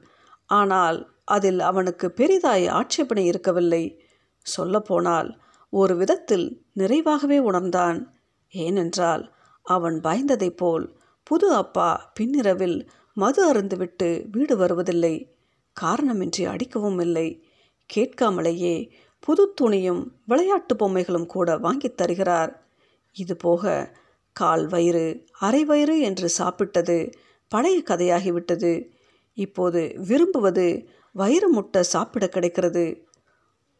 ஆனால் 0.46 1.14
அதில் 1.24 1.60
அவனுக்கு 1.60 2.14
பெரிதாய் 2.16 2.70
ஆட்சேபனை 2.70 3.26
இருக்கவில்லை. 3.26 4.04
சொல்லப்போனால் 4.42 5.40
ஒரு 5.70 5.96
விதத்தில் 5.96 6.66
நிறைவாகவே 6.76 7.38
உணர்ந்தான். 7.38 8.14
ஏனென்றால் 8.50 9.34
அவன் 9.64 10.02
பயந்ததைப் 10.02 10.58
போல் 10.58 10.98
புது 11.24 11.54
அப்பா 11.54 12.12
பின்னிரவில் 12.14 12.90
மது 13.14 13.54
அருந்துவிட்டு 13.54 14.26
வீடு 14.32 14.58
வருவதில்லை. 14.58 15.36
காரணமின்றி 15.82 16.46
அடிக்கவும் 16.46 17.00
இல்லை. 17.00 17.46
கேட்காமலேயே 17.94 18.90
புது 19.20 19.54
துணியும் 19.62 20.08
விளையாட்டு 20.26 20.76
பொம்மைகளும் 20.76 21.26
கூட 21.26 21.58
வாங்கித் 21.58 21.98
தருகிறார். 21.98 22.68
இதுபோக 23.14 23.96
கால் 24.36 24.68
வயிறு 24.68 25.28
அரை 25.40 25.66
வயிறு 25.66 26.00
என்று 26.00 26.30
சாப்பிட்டது 26.38 27.14
பழைய 27.48 27.84
கதையாகிவிட்டது. 27.86 28.92
இப்போது 29.34 29.96
விரும்புவது 30.08 30.88
வயிறு 31.12 31.50
முட்டை 31.50 31.84
சாப்பிட 31.84 32.28
கிடைக்கிறது. 32.28 33.08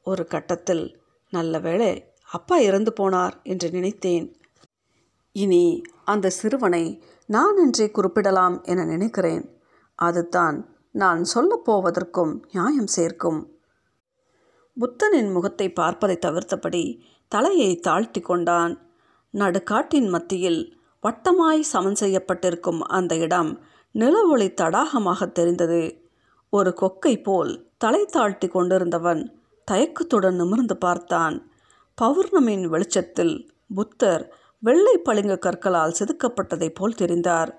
ஒரு 0.04 0.26
கட்டத்தில் 0.26 1.00
நல்ல 1.30 1.60
வேளை 1.60 2.14
அப்பா 2.32 2.58
இறந்து 2.58 2.92
போனார் 3.00 3.36
என்று 3.44 3.70
நினைத்தேன். 3.70 4.28
இனி 5.32 5.82
அந்த 6.06 6.30
சிறுவனை 6.30 7.04
நான் 7.26 7.58
என்றே 7.58 7.92
குறிப்பிடலாம் 7.92 8.64
என 8.64 8.86
நினைக்கிறேன். 8.86 9.44
அதுதான் 9.96 10.58
நான் 10.92 11.22
சொல்லப்போவதற்கும் 11.34 12.34
நியாயம் 12.52 12.88
சேர்க்கும். 12.88 13.40
புத்தனின் 14.78 15.32
முகத்தை 15.32 15.68
பார்ப்பதை 15.74 16.18
தவிர்த்தபடி 16.22 16.84
தலையை 17.28 17.72
தாழ்த்தி 17.80 18.22
கொண்டான். 18.22 18.85
நடுக்காட்டின் 19.36 20.10
மத்தியில் 20.10 20.78
வட்டமாய் 21.04 21.60
சமன் 21.60 21.96
செய்யப்பட்டிருக்கும் 21.96 22.82
அந்த 22.82 23.16
இடம் 23.18 23.64
நிலவொளி 23.96 24.48
தடாகமாக 24.54 25.32
தெரிந்தது. 25.32 26.10
ஒரு 26.50 26.74
கொக்கை 26.82 27.24
போல் 27.24 27.72
தலை 27.78 28.06
தாழ்த்தி 28.06 28.48
கொண்டிருந்தவன் 28.48 29.40
தயக்கத்துடன் 29.72 30.36
நிமிர்ந்து 30.36 30.78
பார்த்தான். 30.78 31.50
பௌர்ணமியின் 32.02 32.66
வெளிச்சத்தில் 32.66 33.52
புத்தர் 33.76 34.36
வெள்ளை 34.60 34.98
பளிங்கு 34.98 35.40
கற்களால் 35.40 35.96
செதுக்கப்பட்டதைப் 36.00 36.76
போல் 36.76 36.94
தெரிந்தார். 36.94 37.52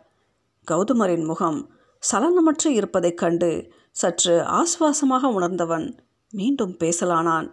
கௌதமரின் 0.70 1.24
முகம் 1.24 1.70
சலனமற்று 2.12 2.66
இருப்பதைக் 2.66 3.18
கண்டு 3.18 3.50
சற்று 3.90 4.34
ஆஸ்வாசமாக 4.38 5.24
உணர்ந்தவன் 5.32 5.86
மீண்டும் 6.30 6.74
பேசலானான். 6.80 7.48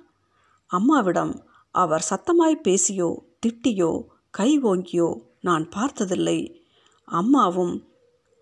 அம்மாவிடம் 0.67 1.45
அவர் 1.71 2.05
சத்தமாய் 2.09 2.63
பேசியோ 2.63 3.09
திட்டியோ 3.45 3.91
கை 4.33 4.59
ஓங்கியோ? 4.63 5.07
நான் 5.41 5.69
பார்த்ததில்லை. 5.69 6.39
அம்மாவும் 7.07 7.73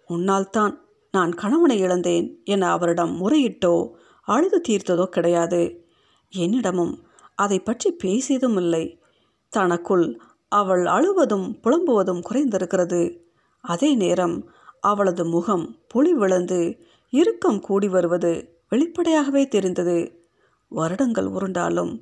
உன்னால்தான் 0.09 0.73
நான் 1.11 1.31
கணவனை 1.33 1.77
இழந்தேன் 1.79 2.27
என 2.43 2.69
அவரிடம் 2.71 3.13
முறையிட்டோ 3.21 3.73
அழுது 4.27 4.57
தீர்த்ததோ 4.69 5.05
கிடையாது. 5.05 5.61
என்னிடமும் 6.33 6.93
அதை 7.35 7.59
பற்றி 7.59 7.89
பேசியதும் 8.03 8.57
இல்லை. 8.57 8.83
தனக்குள் 9.53 10.05
அவள் 10.51 10.85
அழுவதும் 10.85 11.47
புலம்புவதும் 11.63 12.21
குறைந்திருக்கிறது. 12.29 13.01
அதே 13.63 13.95
நேரம் 13.95 14.37
அவளது 14.81 15.25
முகம் 15.25 15.65
புலி 15.87 16.13
விழுந்து 16.13 16.61
இறுக்கம் 17.13 17.59
கூடி 17.59 17.87
வருவது 17.87 18.61
வெளிப்படையாகவே 18.69 19.47
தெரிந்தது. 19.47 19.97
வருடங்கள் 20.71 21.29
உருண்டாலும் 21.29 21.93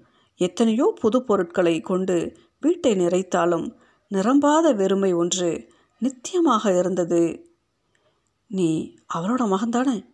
எத்தனையோ 0.42 0.86
புது 1.02 1.20
பொருட்களை 1.24 1.76
கொண்டு 1.82 2.18
வீட்டை 2.60 2.96
நிறைத்தாலும் 2.96 3.78
நிரம்பாத 4.12 4.76
வெறுமை 4.76 5.14
ஒன்று 5.14 5.70
நித்தியமாக 5.98 6.78
இருந்தது. 6.78 7.46
நீ 8.48 8.96
அவளோட 9.14 9.44
மகன்தானே? 9.46 10.06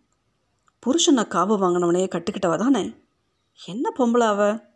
புருஷனை 0.86 1.24
காவு 1.28 1.56
வாங்கினவனையே 1.58 2.08
கட்டுக்கிட்டவ 2.12 2.58
தானே? 2.58 2.96
என்ன 3.66 3.92
பொம்பளாவ 3.98 4.70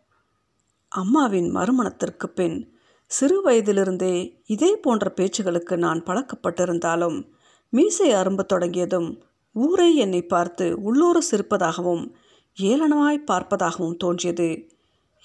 அம்மாவின் 0.88 1.50
மறுமணத்திற்கு 1.50 2.28
பின் 2.28 2.74
சிறு 3.06 3.42
வயதிலிருந்தே 3.42 4.42
இதே 4.46 4.76
போன்ற 4.76 5.12
பேச்சுகளுக்கு 5.16 5.76
நான் 5.76 6.02
பழக்கப்பட்டிருந்தாலும் 6.02 7.30
மீசை 7.70 8.12
அரும்ப 8.12 8.42
தொடங்கியதும் 8.42 9.22
ஊரை 9.52 9.96
என்னை 9.96 10.22
பார்த்து 10.22 10.82
உள்ளூர 10.82 11.18
சிரிப்பதாகவும் 11.30 12.14
ஏளனமாய் 12.56 13.26
பார்ப்பதாகவும் 13.26 13.96
தோன்றியது. 13.96 14.70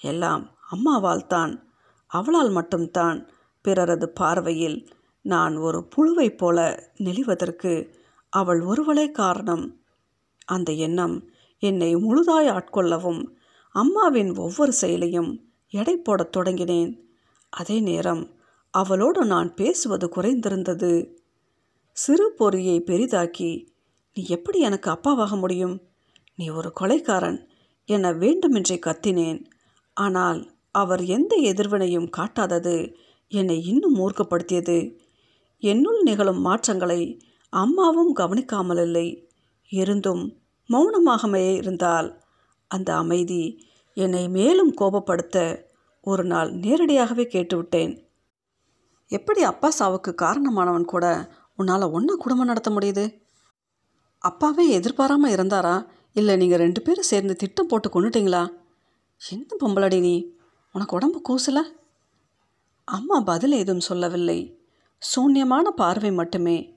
எல்லாம் 0.00 0.56
அம்மாவால் 0.70 1.26
தான் 1.26 1.65
அவளால் 2.06 2.50
மட்டும்தான் 2.50 3.28
பிறரது 3.62 4.08
பார்வையில் 4.08 4.88
நான் 5.22 5.56
ஒரு 5.56 5.88
புழுவைப் 5.96 6.36
போல 6.36 6.88
நெளிவதற்கு 6.98 7.92
அவள் 8.28 8.60
ஒருவளே 8.60 9.10
காரணம். 9.10 9.80
அந்த 10.44 10.72
எண்ணம் 10.72 11.30
என்னை 11.58 11.96
முழுதாய் 11.96 12.48
ஆட்கொள்ளவும் 12.48 13.26
அம்மாவின் 13.70 14.36
ஒவ்வொரு 14.36 14.72
செயலையும் 14.72 15.50
எடை 15.68 15.96
போடத் 15.96 16.36
தொடங்கினேன். 16.36 17.00
அதே 17.48 17.80
நேரம் 17.80 18.34
அவளோடு 18.70 19.24
நான் 19.24 19.54
பேசுவது 19.54 20.06
குறைந்திருந்தது. 20.06 21.14
சிறு 21.92 22.32
பொறியை 22.32 22.82
பெரிதாக்கி 22.82 23.66
நீ 24.14 24.26
எப்படி 24.26 24.60
எனக்கு 24.60 24.90
அப்பாவாக 24.90 25.38
முடியும்? 25.38 25.82
நீ 26.36 26.48
ஒரு 26.48 26.72
கொலைக்காரன் 26.80 27.48
என 27.84 28.12
வேண்டுமென்றே 28.12 28.78
கத்தினேன். 28.86 29.44
ஆனால் 29.94 30.55
அவர் 30.76 31.02
எந்த 31.16 31.32
எதிர்வினையும் 31.42 32.12
காட்டாதது. 32.16 32.76
என்னை 33.32 33.56
இன்னும் 33.64 33.96
மூர்க்கப்படுத்தியது. 33.96 34.78
என்னுள் 35.62 36.00
நிகழும் 36.02 36.40
மாற்றங்களை 36.40 37.00
அம்மாவும் 37.52 38.12
கவனிக்காமல் 38.12 38.82
இல்லை. 38.82 39.06
இருந்தும் 39.70 40.24
மௌனமாகவே 40.68 41.44
இருந்தால் 41.54 42.08
அந்த 42.70 42.90
அமைதி 42.96 43.42
என்னை 43.96 44.28
மேலும் 44.28 44.72
கோபப்படுத்த 44.80 45.36
ஒரு 46.02 46.24
நாள் 46.24 46.50
நேரடியாகவே 46.54 47.24
கேட்டுவிட்டேன். 47.24 47.92
எப்படி 49.10 49.42
அப்பா 49.42 49.68
சாவுக்கு 49.78 50.12
காரணமானவன் 50.22 50.84
கூட 50.84 51.06
உன்னால் 51.56 51.90
ஒன்றா 51.90 52.14
குடும்பம் 52.14 52.46
நடத்த 52.46 52.70
முடியுது? 52.70 53.04
அப்பாவே 54.22 54.64
எதிர்பாராமல் 54.68 55.34
இருந்தாரா? 55.34 55.76
இல்லை 56.12 56.36
நீங்கள் 56.36 56.58
ரெண்டு 56.58 56.80
பேரும் 56.82 57.10
சேர்ந்து 57.10 57.34
திட்டம் 57.36 57.66
போட்டு 57.66 57.88
கொண்டுட்டீங்களா? 57.88 58.42
என்ன 59.30 59.56
பொம்பளடி 59.60 60.00
நீ? 60.00 60.14
உனக்கு 60.76 60.96
உடம்பு 60.96 61.22
கூசல? 61.28 61.62
அம்மா 62.84 63.20
பதில் 63.20 63.52
ஏதும் 63.52 63.80
சொல்லவில்லை. 63.80 64.60
சூன்யமான 65.02 65.68
பார்வை 65.68 66.12
மட்டுமே. 66.12 66.74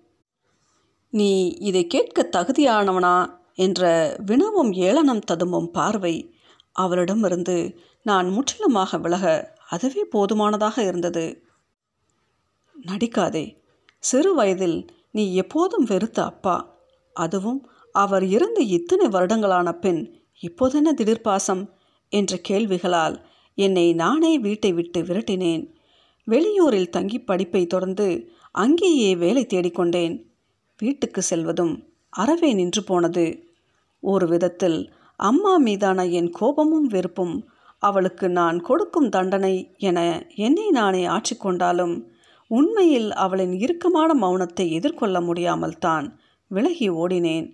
நீ 1.10 1.48
இதை 1.48 1.88
கேட்க 1.88 2.29
தகுதியானவனா? 2.32 3.38
என்ற 3.53 4.15
வினவும் 4.25 4.74
ஏளனம் 4.74 5.20
ததும்பும் 5.20 5.72
பார்வை 5.72 6.36
அவளிடமிருந்து 6.72 7.79
நான் 8.03 8.29
முற்றிலுமாக 8.29 8.98
விலக 8.98 9.56
அதுவே 9.70 10.03
போதுமானதாக 10.03 10.84
இருந்தது. 10.84 11.44
நடிக்காதே. 12.88 13.58
சிறு 14.00 14.36
வயதில் 14.36 14.86
நீ 15.12 15.36
எப்போதும் 15.36 15.84
வெறுத்த 15.84 16.24
அப்பா. 16.24 16.77
அதுவும் 17.13 17.70
அவர் 17.91 18.24
இருந்து 18.24 18.68
இத்தனை 18.68 19.08
வருடங்களான 19.08 19.72
பின் 19.72 20.22
இப்போதென்ன 20.39 20.94
திடீர் 20.94 21.22
பாசம் 21.22 21.77
என்ற 22.10 22.38
கேள்விகளால் 22.50 23.27
என்னை 23.60 23.86
நானே 23.94 24.32
வீட்டை 24.39 24.72
விட்டு 24.74 25.00
விரட்டினேன். 25.01 25.63
வெளியூரில் 26.28 26.94
தங்கி 26.96 27.20
படிப்பை 27.20 27.62
தொடர்ந்து 27.66 28.08
அங்கேயே 28.56 29.12
வேலை 29.16 29.44
தேடிக்கொண்டேன் 29.46 30.16
வீட்டுக்கு 30.80 31.22
செல்வதும் 31.30 31.74
அறவே 32.13 32.50
நின்று 32.54 32.82
போனது. 32.84 33.25
ஒரு 34.04 34.25
விதத்தில் 34.28 34.80
அம்மா 35.20 35.54
மீதான 35.58 36.06
என் 36.10 36.30
கோபமும் 36.30 36.88
வெறுப்பும் 36.88 37.36
அவளுக்கு 37.82 38.28
நான் 38.30 38.58
கொடுக்கும் 38.62 39.10
தண்டனை 39.10 39.56
என 39.80 40.00
என்னை 40.36 40.68
நானே 40.70 41.04
ஆற்றிக்கொண்டாலும் 41.08 41.96
உண்மையில் 42.51 43.10
அவளின் 43.24 43.54
இறுக்கமான 43.60 44.10
மௌனத்தை 44.24 44.66
எதிர்கொள்ள 44.70 45.18
முடியாமல் 45.22 45.78
தான் 45.78 46.08
விலகி 46.51 46.88
ஓடினேன். 47.01 47.48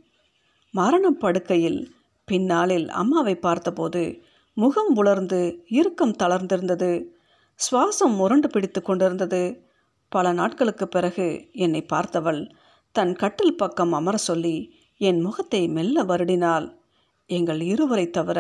மரணப் 0.74 1.20
படுக்கையில் 1.20 1.82
பின்னாளில் 2.28 2.88
அம்மாவை 3.02 3.36
பார்த்தபோது 3.36 4.04
முகம் 4.58 4.96
உலர்ந்து 4.96 5.40
இறுக்கம் 5.70 6.16
தளர்ந்திருந்தது. 6.20 6.92
சுவாசம் 7.60 8.16
முரண்டு 8.16 8.48
பிடித்து 8.50 8.82
கொண்டிருந்தது. 8.82 9.42
பல 10.12 10.32
நாட்களுக்கு 10.32 10.88
பிறகு 10.88 11.50
என்னை 11.52 11.86
பார்த்தவள் 11.94 12.42
தன் 12.92 13.14
கட்டில் 13.14 13.56
பக்கம் 13.56 13.92
அமர 13.92 14.18
சொல்லி 14.18 14.56
என் 14.98 15.20
முகத்தை 15.20 15.68
மெல்ல 15.68 16.04
வருடினாள். 16.04 16.68
எங்கள் 17.26 17.62
இருவரை 17.62 18.10
தவிர 18.10 18.40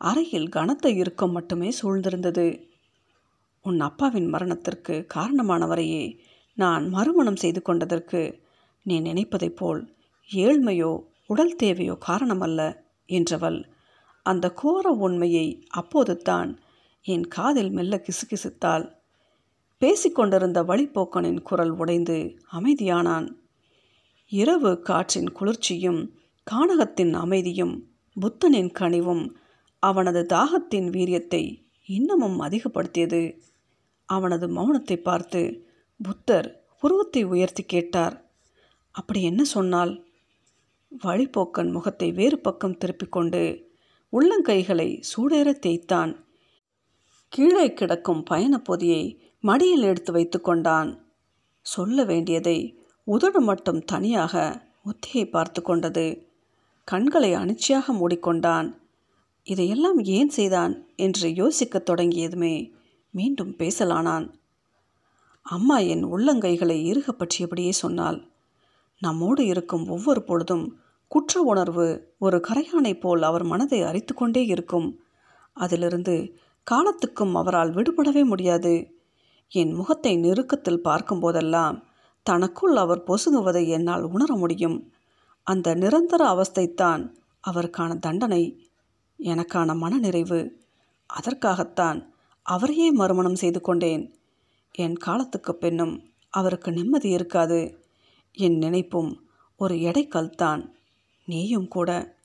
அறையில் 0.00 0.48
கனத்த 0.48 0.90
இறுக்கம் 0.90 1.32
மட்டுமே 1.32 1.68
சூழ்ந்திருந்தது. 1.82 2.46
உன் 3.62 3.80
அப்பாவின் 3.80 4.28
மரணத்திற்கு 4.28 5.06
காரணமானவரையே 5.14 6.04
நான் 6.54 6.88
மறுமணம் 6.88 7.36
செய்து 7.36 7.62
கொண்டதற்கு 7.62 8.40
நீ 8.82 9.00
நினைப்பதைப் 9.00 9.56
போல் 9.56 9.80
ஏழ்மையோ 10.30 10.90
உடல் 11.26 11.56
தேவையோ 11.56 11.94
காரணமல்ல 12.06 12.60
என்றவள் 13.08 13.60
அந்த 14.26 14.52
கோர 14.52 14.90
உண்மையை 14.90 15.66
அப்போது 15.68 16.22
தான் 16.22 16.58
என் 17.02 17.28
காதில் 17.28 17.70
மெல்ல 17.70 17.94
கிசுகிசுத்தாள். 17.96 18.92
பேசிக்கொண்டிருந்த 19.78 20.62
வழிப்போக்கனின் 20.62 21.42
குரல் 21.42 21.70
உடைந்து 21.70 22.36
அமைதியானான். 22.52 23.36
இரவு 24.28 24.80
காற்றின் 24.82 25.32
குளிர்ச்சியும் 25.32 26.14
கானகத்தின் 26.50 27.12
அமைதியும் 27.12 27.92
புத்தனின் 28.20 28.72
கனிவும் 28.80 29.34
அவனது 29.78 30.22
தாகத்தின் 30.22 30.88
வீரியத்தை 30.90 31.66
இன்னமும் 31.84 32.40
அதிகப்படுத்தியது. 32.40 33.40
அவனது 34.04 34.46
மௌனத்தை 34.48 34.96
பார்த்து 34.96 35.68
புத்தர் 35.96 36.64
புருவத்தை 36.80 37.22
உயர்த்தி 37.24 37.62
கேட்டார். 37.62 38.32
அப்படி 38.90 39.22
என்ன 39.22 39.44
சொன்னால்? 39.44 40.04
வழிப்போக்கன் 41.04 41.70
முகத்தை 41.70 42.12
வேறு 42.12 42.38
பக்கம் 42.38 42.78
திருப்பிக் 42.78 43.12
கொண்டு 43.12 43.63
உள்ளங்கைகளை 44.14 45.02
சூடேற 45.16 45.52
தேய்த்தான். 45.52 46.24
கீழே 47.28 47.72
கிடக்கும் 47.72 48.22
பயணப் 48.22 48.64
பொதியை 48.64 49.32
மடியில் 49.40 49.82
எடுத்து 49.82 50.12
வைத்து 50.12 50.40
கொண்டான். 50.40 51.06
சொல்ல 51.60 52.04
வேண்டியதை 52.04 52.78
உதடு 53.04 53.40
மட்டும் 53.40 53.84
தனியாக 53.84 54.62
முத்தியை 54.84 55.30
பார்த்து 55.30 55.62
கொண்டது. 55.62 56.26
கண்களை 56.84 57.34
அனிச்சையாக 57.34 57.92
மூடிக்கொண்டான். 57.92 58.76
இதையெல்லாம் 59.42 60.00
ஏன் 60.04 60.28
செய்தான் 60.28 60.86
என்று 60.96 61.34
யோசிக்கத் 61.34 61.90
தொடங்கியதுமே 61.90 62.72
மீண்டும் 63.10 63.54
பேசலானான். 63.58 64.30
அம்மா 65.42 65.78
என் 65.78 66.06
உள்ளங்கைகளை 66.06 66.82
இறுக 66.82 67.12
பற்றியபடியே 67.12 67.72
சொன்னாள். 67.72 68.28
நம்மோடு 69.00 69.46
இருக்கும் 69.46 69.88
ஒவ்வொரு 69.88 70.22
பொழுதும் 70.22 70.78
குற்ற 71.08 71.40
உணர்வு 71.40 72.14
ஒரு 72.18 72.40
கரையானை 72.48 73.00
போல் 73.00 73.22
அவர் 73.22 73.42
மனதை 73.42 73.82
அரித்து 73.82 74.14
கொண்டே 74.14 74.46
இருக்கும். 74.46 75.00
அதிலிருந்து 75.52 76.36
காலத்துக்கும் 76.62 77.34
அவரால் 77.34 77.70
விடுபடவே 77.70 78.24
முடியாது. 78.24 78.94
என் 79.48 79.72
முகத்தை 79.72 80.16
நெருக்கத்தில் 80.16 80.84
பார்க்கும்போதெல்லாம் 80.84 81.82
தனக்குள் 82.22 82.76
அவர் 82.76 83.04
பொசுங்குவதை 83.04 83.68
என்னால் 83.68 84.02
உணர 84.02 84.36
முடியும். 84.36 84.92
அந்த 85.42 85.74
நிரந்தர 85.74 86.24
அவஸ்தைத்தான் 86.26 87.14
அவருக்கான 87.52 87.98
தண்டனை. 87.98 88.70
எனக்கான 89.18 89.76
மனநிறைவு. 89.76 90.40
அதற்காகத்தான் 91.06 92.12
அவரையே 92.42 92.90
மறுமணம் 92.90 93.34
செய்து 93.34 93.60
கொண்டேன். 93.60 94.14
என் 94.72 94.96
காலத்துக்கு 94.96 95.54
பின்னும் 95.54 96.02
அவருக்கு 96.28 96.72
நிம்மதி 96.72 97.08
இருக்காது. 97.08 97.84
என் 98.32 98.58
நினைப்பும் 98.58 99.26
ஒரு 99.56 99.74
எடைக்கல்தான் 99.74 100.72
நீயும் 101.24 101.68
கூட. 101.68 102.16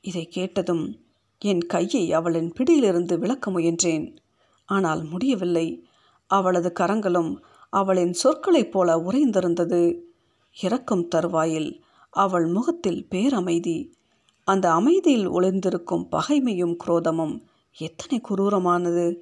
இதை 0.00 0.28
கேட்டதும் 0.28 1.04
என் 1.38 1.60
கையை 1.60 2.12
அவளின் 2.12 2.52
பிடியிலிருந்து 2.52 3.18
விளக்க 3.18 3.50
முயன்றேன். 3.50 4.16
ஆனால் 4.64 5.02
முடியவில்லை. 5.04 5.86
அவளது 6.26 6.72
கரங்களும் 6.72 7.44
அவளின் 7.70 8.12
சொற்களைப் 8.12 8.72
போல 8.72 8.96
உறைந்திருந்தது. 8.96 10.00
இறக்கும் 10.62 11.08
தருவாயில் 11.08 11.84
அவள் 12.10 12.46
முகத்தில் 12.46 13.06
பேரமைதி. 13.10 13.92
அந்த 14.44 14.72
அமைதியில் 14.72 15.28
ஒளிந்திருக்கும் 15.28 16.08
பகைமையும் 16.10 16.76
குரோதமும் 16.86 17.42
எத்தனை 17.78 18.20
குரூரமானது. 18.28 19.16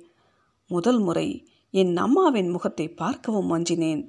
முதல் 0.67 0.99
முறை 0.99 1.49
என் 1.71 1.97
அம்மாவின் 1.97 2.49
முகத்தை 2.49 2.89
பார்க்கவும் 2.89 3.51
அஞ்சினேன் 3.53 4.09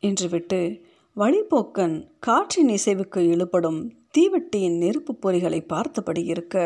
என்று 0.00 0.28
விட்டு 0.28 0.88
வழிபோக்கன் 1.20 1.94
காற்றின் 2.18 2.68
இசைவுக்கு 2.68 3.20
இழுபடும் 3.32 3.80
தீவெட்டியின் 4.18 4.76
நெருப்பு 4.78 5.12
பொறிகளை 5.14 5.66
பார்த்தபடி 5.66 6.24
இருக்க 6.24 6.56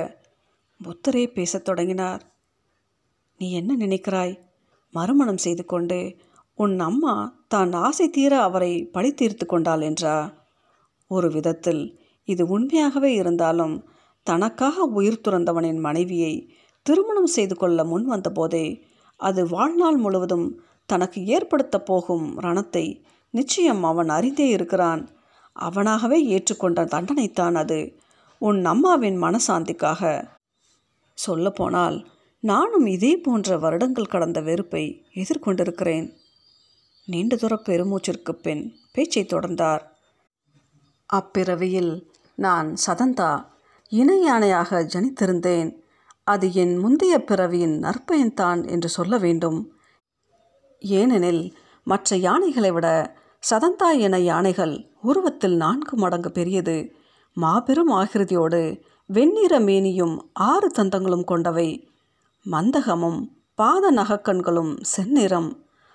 புத்தரே 0.80 1.32
பேசத் 1.32 1.64
தொடங்கினார். 1.64 2.22
நீ 3.38 3.52
என்ன 3.52 3.76
நினைக்கிறாய்? 3.76 4.34
மறுமணம் 4.90 5.36
செய்து 5.36 5.64
கொண்டு 5.64 5.98
உன் 6.54 6.78
அம்மா 6.78 7.14
தான் 7.48 7.72
ஆசை 7.72 8.08
தீர 8.08 8.42
அவரை 8.42 8.84
பழி 8.84 9.14
தீர்த்து 9.14 9.46
கொண்டாள் 9.46 9.80
என்றா? 9.80 10.16
ஒரு 11.06 11.30
விதத்தில் 11.30 11.82
இது 12.24 12.46
உண்மையாகவே 12.46 13.12
இருந்தாலும் 13.14 13.74
தனக்காக 14.22 14.82
உயிர் 14.82 15.24
துறந்தவனின் 15.28 15.80
மனைவியை 15.80 16.34
திருமணம் 16.82 17.26
செய்து 17.26 17.56
கொள்ள 17.56 17.84
முன் 17.84 18.06
வந்தபோதே 18.10 18.66
அது 19.16 19.46
வாழ்நாள் 19.46 19.96
முழுவதும் 19.96 20.46
தனக்கு 20.86 21.24
ஏற்படுத்த 21.26 21.78
போகும் 21.80 22.40
ரணத்தை 22.40 22.86
நிச்சயம் 23.34 23.84
அவன் 23.84 24.08
அறிந்தே 24.08 24.48
இருக்கிறான். 24.48 25.02
அவனாகவே 25.60 26.18
ஏற்றுக்கொண்ட 26.24 26.84
தண்டனைத்தான் 26.84 27.54
அது. 27.54 27.80
உன் 28.38 28.64
அம்மாவின் 28.64 29.22
மனசாந்திக்காக. 29.22 30.28
சொல்லப்போனால் 31.14 32.06
நானும் 32.40 32.86
இதே 32.86 33.16
போன்ற 33.16 33.58
வருடங்கள் 33.58 34.06
கடந்த 34.06 34.40
வெறுப்பை 34.40 35.06
எதிர்கொண்டிருக்கிறேன். 35.14 36.12
நீண்ட 37.06 37.36
தூர 37.36 37.60
பெருமூச்சிற்கு 37.64 38.32
பின் 38.32 38.76
பேச்சை 38.92 39.24
தொடர்ந்தார். 39.24 39.82
அப்பிறவியில் 41.12 42.02
நான் 42.34 42.76
சதந்தா 42.86 43.46
இணை 43.88 44.30
யானையாக 44.30 44.86
ஜனித்திருந்தேன். 44.94 45.70
அது 46.24 46.52
என் 46.52 46.76
முந்தைய 46.76 47.24
பிறவியின் 47.24 47.80
நற்பயன்தான் 47.82 48.68
என்று 48.68 48.88
சொல்ல 48.88 49.18
வேண்டும். 49.18 49.58
ஏனெனில் 50.80 51.56
மற்ற 51.84 52.16
யானைகளை 52.16 52.70
விட 52.70 53.16
சதந்தா 53.50 53.98
என 53.98 54.18
யானைகள் 54.18 54.90
உருவத்தில் 55.02 55.56
நான்கு 55.56 55.96
மடங்கு 55.96 56.32
பெரியது. 56.32 56.94
மாபெரும் 57.32 57.90
ஆகிருதியோடு 57.90 58.80
வெண்ணிற 59.06 59.60
மேனியும் 59.60 60.18
ஆறு 60.32 60.70
தந்தங்களும் 60.78 61.24
கொண்டவை. 61.24 61.88
மந்தகமும் 62.50 63.20
பாத 63.54 63.92
நகக்கண்களும் 63.92 64.82
செந்நிறம். 64.96 65.50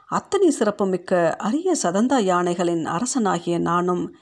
அத்தனை 0.06 0.50
சிறப்புமிக்க 0.50 1.36
அரிய 1.36 1.76
சதந்தா 1.84 2.20
யானைகளின் 2.22 2.86
அரசனாகிய 2.86 3.60
நானும் 3.60 4.16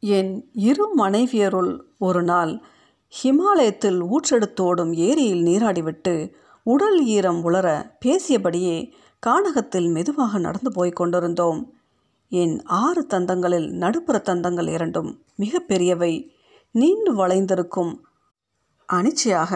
என் 0.00 0.50
இரு 0.52 0.94
மனைவியருள் 0.96 1.80
ஒரு 1.98 2.22
நாள் 2.22 2.62
ஹிமாலயத்தில் 3.22 4.00
ஊற்றெடுத்தோடும் 4.10 4.92
ஏரியில் 4.92 5.42
நீராடிவிட்டு 5.42 6.32
உடல் 6.62 7.04
ஈரம் 7.04 7.44
உளர 7.44 7.96
பேசியபடியே 8.04 8.92
கானகத்தில் 9.26 9.92
மெதுவாக 9.92 10.38
நடந்து 10.38 10.72
போய்க் 10.72 10.96
கொண்டிருந்தோம். 10.96 11.60
என் 12.32 12.56
ஆறு 12.64 13.06
தந்தங்களில் 13.06 13.68
நடுப்புற 13.72 14.16
தந்தங்கள் 14.22 14.68
இரண்டும் 14.68 15.10
மிக 15.36 15.62
பெரியவை 15.68 16.12
நீண்டு 16.74 17.12
வளைந்திருக்கும். 17.14 17.92
அனிச்சையாக 18.88 19.52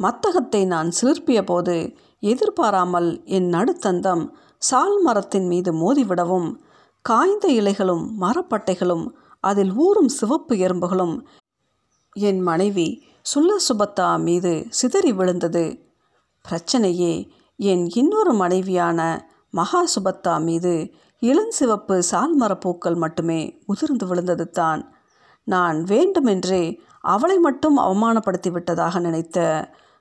மத்தகத்தை 0.00 0.66
நான் 0.66 0.90
சிலிர்ப்பிய 1.00 1.40
போது 1.42 1.76
எதிர்பாராமல் 2.20 3.10
என் 3.24 3.48
நடுத்தந்தம் 3.52 4.24
சால் 4.62 4.98
மரத்தின் 5.02 5.46
மீது 5.46 5.70
மோதிவிடவும் 5.72 6.48
காய்ந்த 7.04 7.46
இலைகளும் 7.48 8.04
மரப்பட்டைகளும் 8.20 9.06
அதில் 9.44 9.72
ஊறும் 9.76 10.08
சிவப்பு 10.08 10.54
எறும்புகளும் 10.56 11.14
என் 12.16 12.40
மனைவி 12.40 12.88
சுல்ல 13.22 13.56
சுபத்தா 13.68 14.08
மீது 14.22 14.52
சிதறி 14.68 15.12
விழுந்தது. 15.12 15.64
பிரச்சனையே 16.44 17.14
என் 17.56 17.84
இன்னொரு 17.94 18.32
மனைவியான 18.32 19.00
மகா 19.50 19.80
சுபத்தா 19.94 20.34
மீது 20.42 20.74
இளஞ்சிவப்பு 21.22 22.02
சால்மரப்பூக்கள் 22.10 22.96
மட்டுமே 22.96 23.58
உதிர்ந்து 23.66 24.06
விழுந்தது 24.06 24.50
தான். 24.50 24.94
நான் 25.44 25.82
வேண்டுமென்றே 25.82 26.80
அவளை 27.00 27.38
மட்டும் 27.38 27.78
அவமானப்படுத்தி 27.78 28.50
விட்டதாக 28.50 28.98
நினைத்த 28.98 29.38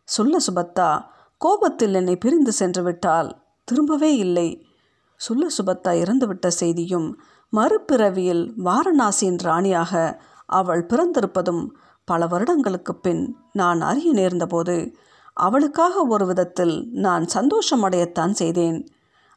சுல்ல 0.04 0.38
சுபத்தா 0.38 0.90
கோபத்தில் 1.38 1.94
என்னை 1.94 2.16
பிரிந்து 2.18 2.52
சென்று 2.52 2.84
விட்டால் 2.84 3.30
திரும்பவே 3.68 4.12
இல்லை. 4.16 4.68
சுல்ல 5.16 5.48
சுபத்தா 5.58 5.92
இறந்துவிட்ட 6.02 6.48
செய்தியும் 6.48 7.20
மறுபிறவியில் 7.54 8.44
வாரணாசியின் 8.64 9.40
ராணியாக 9.44 10.22
அவள் 10.46 10.86
பிறந்திருப்பதும் 10.86 11.64
பல 12.06 12.28
வருடங்களுக்கு 12.28 12.96
பின் 12.96 13.36
நான் 13.52 13.82
அறிய 13.82 14.12
நேர்ந்தபோது 14.14 14.96
அவளுக்காக 15.34 16.04
ஒரு 16.06 16.26
விதத்தில் 16.26 16.90
நான் 16.92 17.26
சந்தோஷமடையத்தான் 17.34 18.32
செய்தேன். 18.32 18.80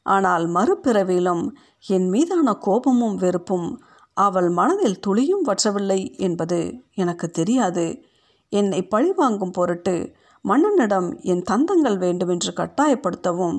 ஆனால் 0.07 0.45
மறுபிறவிலும் 0.47 1.45
என் 1.87 2.09
மீதான 2.09 2.55
கோபமும் 2.55 3.15
வெறுப்பும் 3.15 3.69
அவள் 4.17 4.49
மனதில் 4.49 5.03
துளியும் 5.07 5.45
வற்றவில்லை 5.47 6.01
என்பது 6.17 6.59
எனக்கு 6.95 7.31
தெரியாது. 7.31 7.87
என்னை 8.49 8.81
பழிவாங்கும் 8.87 9.51
பொருட்டு 9.51 10.15
மன்னனிடம் 10.45 11.09
என் 11.23 11.45
தந்தங்கள் 11.51 11.99
வேண்டுமென்று 11.99 12.53
கட்டாயப்படுத்தவும் 12.53 13.59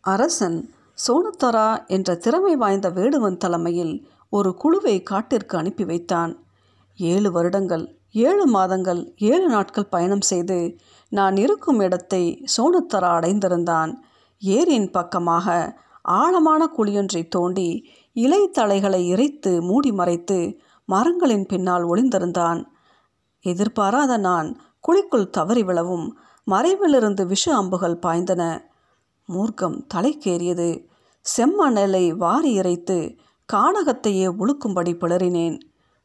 அரசன் 0.00 0.58
சோனத்தரா 1.06 1.68
என்ற 1.86 2.14
திறமை 2.14 2.56
வாய்ந்த 2.56 2.88
வேடுவன் 2.90 3.36
தலைமையில் 3.36 3.94
ஒரு 4.28 4.54
குழுவை 4.54 5.02
காட்டிற்கு 5.02 5.54
அனுப்பி 5.58 5.84
வைத்தான். 5.84 6.32
ஏழு 6.98 7.30
வருடங்கள் 7.32 7.84
ஏழு 8.24 8.46
மாதங்கள் 8.46 9.00
ஏழு 9.16 9.46
நாட்கள் 9.48 9.90
பயணம் 9.90 10.20
செய்து 10.20 10.58
நான் 11.12 11.36
இருக்கும் 11.36 11.80
இடத்தை 11.80 12.22
சோனத்தரா 12.56 13.10
அடைந்திருந்தான். 13.18 13.92
ஏரியின் 14.42 14.90
பக்கமாக 14.90 15.78
ஆழமான 16.02 16.70
குழியொன்றை 16.76 17.28
தோண்டி 17.28 17.90
இலை 18.12 18.50
தலைகளை 18.50 19.08
இறைத்து 19.08 19.62
மூடி 19.62 19.92
மறைத்து 19.92 20.58
மரங்களின் 20.84 21.46
பின்னால் 21.46 21.84
ஒளிந்திருந்தான். 21.84 22.64
எதிர்பாராத 23.40 24.16
நான் 24.16 24.60
குழிக்குள் 24.88 25.30
தவறி 25.30 25.62
விழவும் 25.62 26.06
மறைவிலிருந்து 26.50 27.26
விஷ 27.26 27.56
அம்புகள் 27.56 27.98
பாய்ந்தன. 27.98 28.42
மூர்க்கம் 29.28 29.86
தலைக்கேறியது. 29.94 30.86
செம்மணலை 31.36 32.08
வாரி 32.16 32.52
இறைத்து 32.58 33.16
கானகத்தையே 33.52 34.26
உழுக்கும்படி 34.38 34.92
பிளறினேன். 34.94 35.60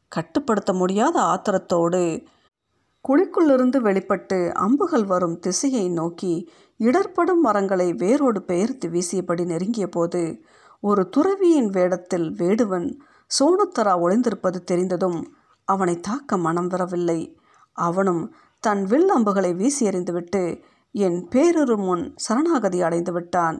கட்டுப்படுத்த 0.08 0.72
முடியாத 0.72 1.20
ஆத்திரத்தோடு 1.20 2.24
குழிக்குள்ளிருந்து 3.08 3.76
வெளிப்பட்டு 3.76 4.52
அம்புகள் 4.54 5.04
வரும் 5.04 5.38
திசையை 5.38 5.88
நோக்கி 5.88 6.50
இடர்படும் 6.80 7.42
மரங்களை 7.42 7.88
வேரோடு 7.92 8.40
பெயர்த்து 8.42 8.86
வீசியபடி 8.88 9.44
நெருங்கிய 9.44 9.86
போது 9.86 10.22
ஒரு 10.82 11.02
துறவியின் 11.16 11.70
வேடத்தில் 11.70 12.28
வேடுவன் 12.32 12.88
சோனுத்தரா 13.30 13.92
ஒளிந்திருப்பது 14.04 14.58
தெரிந்ததும் 14.64 15.18
அவனை 15.68 15.94
தாக்க 16.00 16.36
மனம் 16.36 16.66
வரவில்லை. 16.66 17.20
அவனும் 17.72 18.22
தன் 18.64 18.82
வில் 18.84 19.10
அம்புகளை 19.10 19.50
வீசி 19.54 19.82
எறிந்துவிட்டு 19.88 20.42
என் 20.94 21.18
பேரொரு 21.30 21.76
முன் 21.76 22.04
சரணாகதி 22.16 22.78
அடைந்து 22.82 23.12
விட்டான். 23.12 23.58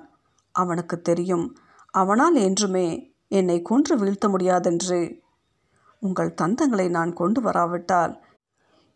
அவனுக்கு 0.54 0.96
தெரியும் 1.00 1.46
அவனால் 1.94 2.34
என்றுமே 2.34 2.86
என்னை 3.28 3.56
கொன்று 3.62 3.94
வீழ்த்த 3.96 4.28
முடியாதென்று. 4.28 5.00
உங்கள் 6.02 6.36
தந்தங்களை 6.42 6.86
நான் 6.90 7.12
கொண்டு 7.12 7.40
வராவிட்டால் 7.40 8.14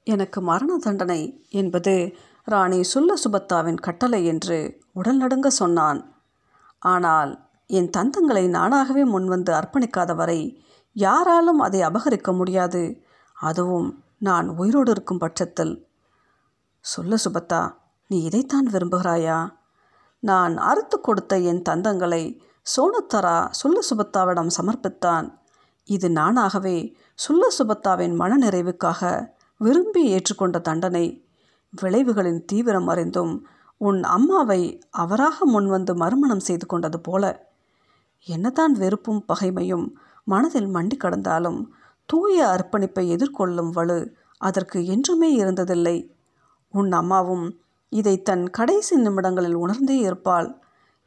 எனக்கு 0.07 0.39
மரண 0.41 0.73
தண்டனை 0.77 1.21
என்பது 1.51 1.95
ராணி 2.45 2.83
சுல்ல 2.83 3.15
சுபத்தாவின் 3.25 3.81
கட்டளை 3.81 4.27
என்று 4.27 4.81
உடல் 4.93 5.17
நடுங்க 5.17 5.51
சொன்னான். 5.51 6.23
ஆனால் 6.79 7.49
என் 7.67 7.91
தந்தங்களை 7.97 8.49
நானாகவே 8.49 9.05
முன்வந்து 9.05 9.51
அர்ப்பணிக்காத 9.51 10.15
வரை 10.15 10.63
யாராலும் 10.93 11.59
அதை 11.59 11.81
அபகரிக்க 11.81 12.37
முடியாது. 12.37 13.03
அதுவும் 13.35 14.05
நான் 14.19 14.49
உயிரோடு 14.49 14.91
இருக்கும் 14.91 15.19
பட்சத்தில். 15.19 15.89
சொல்ல 16.81 17.17
சுபத்தா 17.25 17.75
நீ 18.07 18.23
இதைத்தான் 18.23 18.69
விரும்புகிறாயா? 18.71 19.53
நான் 20.19 20.57
அறுத்து 20.57 21.01
கொடுத்த 21.01 21.39
என் 21.39 21.63
தந்தங்களை 21.69 22.41
சோனத்தரா 22.77 23.49
சுல்ல 23.51 23.81
சுபத்தாவிடம் 23.91 24.51
சமர்ப்பித்தான். 24.63 25.39
இது 25.85 26.09
நானாகவே 26.09 26.95
சுல்ல 27.15 27.47
சுபத்தாவின் 27.59 28.15
மனநிறைவுக்காக 28.21 29.29
விரும்பி 29.57 30.15
ஏற்றுக்கொண்ட 30.15 30.61
தண்டனை. 30.61 31.24
விளைவுகளின் 31.83 32.45
தீவிரம் 32.45 32.89
அறிந்தும் 32.89 33.47
உன் 33.77 34.05
அம்மாவை 34.05 34.81
அவராக 34.91 35.47
முன்வந்து 35.47 35.95
மறுமணம் 35.95 36.41
செய்து 36.41 36.67
கொண்டது 36.67 37.01
போல. 37.01 37.53
என்னதான் 38.27 38.73
வெறுப்பும் 38.73 39.25
பகைமையும் 39.29 39.87
மனதில் 40.25 40.67
மண்டி 40.67 40.97
கடந்தாலும் 40.97 41.61
தூய 42.07 42.47
அர்ப்பணிப்பை 42.47 43.05
எதிர்கொள்ளும் 43.09 43.71
வலு 43.71 44.15
அதற்கு 44.39 44.87
என்றுமே 44.87 45.41
இருந்ததில்லை. 45.41 45.97
உன் 46.71 46.93
அம்மாவும் 46.93 47.59
இதை 47.89 48.23
தன் 48.23 48.51
கடைசி 48.51 48.97
நிமிடங்களில் 48.97 49.55
உணர்ந்தே 49.55 49.97
இருப்பாள். 49.99 50.49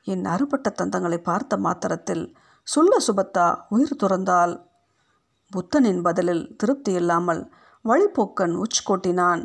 என் 0.03 0.25
அறுபட்ட 0.25 0.73
தந்தங்களை 0.82 1.17
பார்த்த 1.17 1.58
மாத்திரத்தில் 1.58 2.36
சுல்ல 2.63 2.97
சுபத்தா 3.08 3.47
உயிர் 3.69 3.99
துறந்தாள். 4.03 4.53
புத்தனின் 5.51 6.01
பதிலில் 6.01 6.56
திருப்தி 6.56 6.91
இல்லாமல் 6.91 7.51
வழிப்போக்கன் 7.86 8.53
உச் 8.53 8.89
கொட்டினான். 8.89 9.43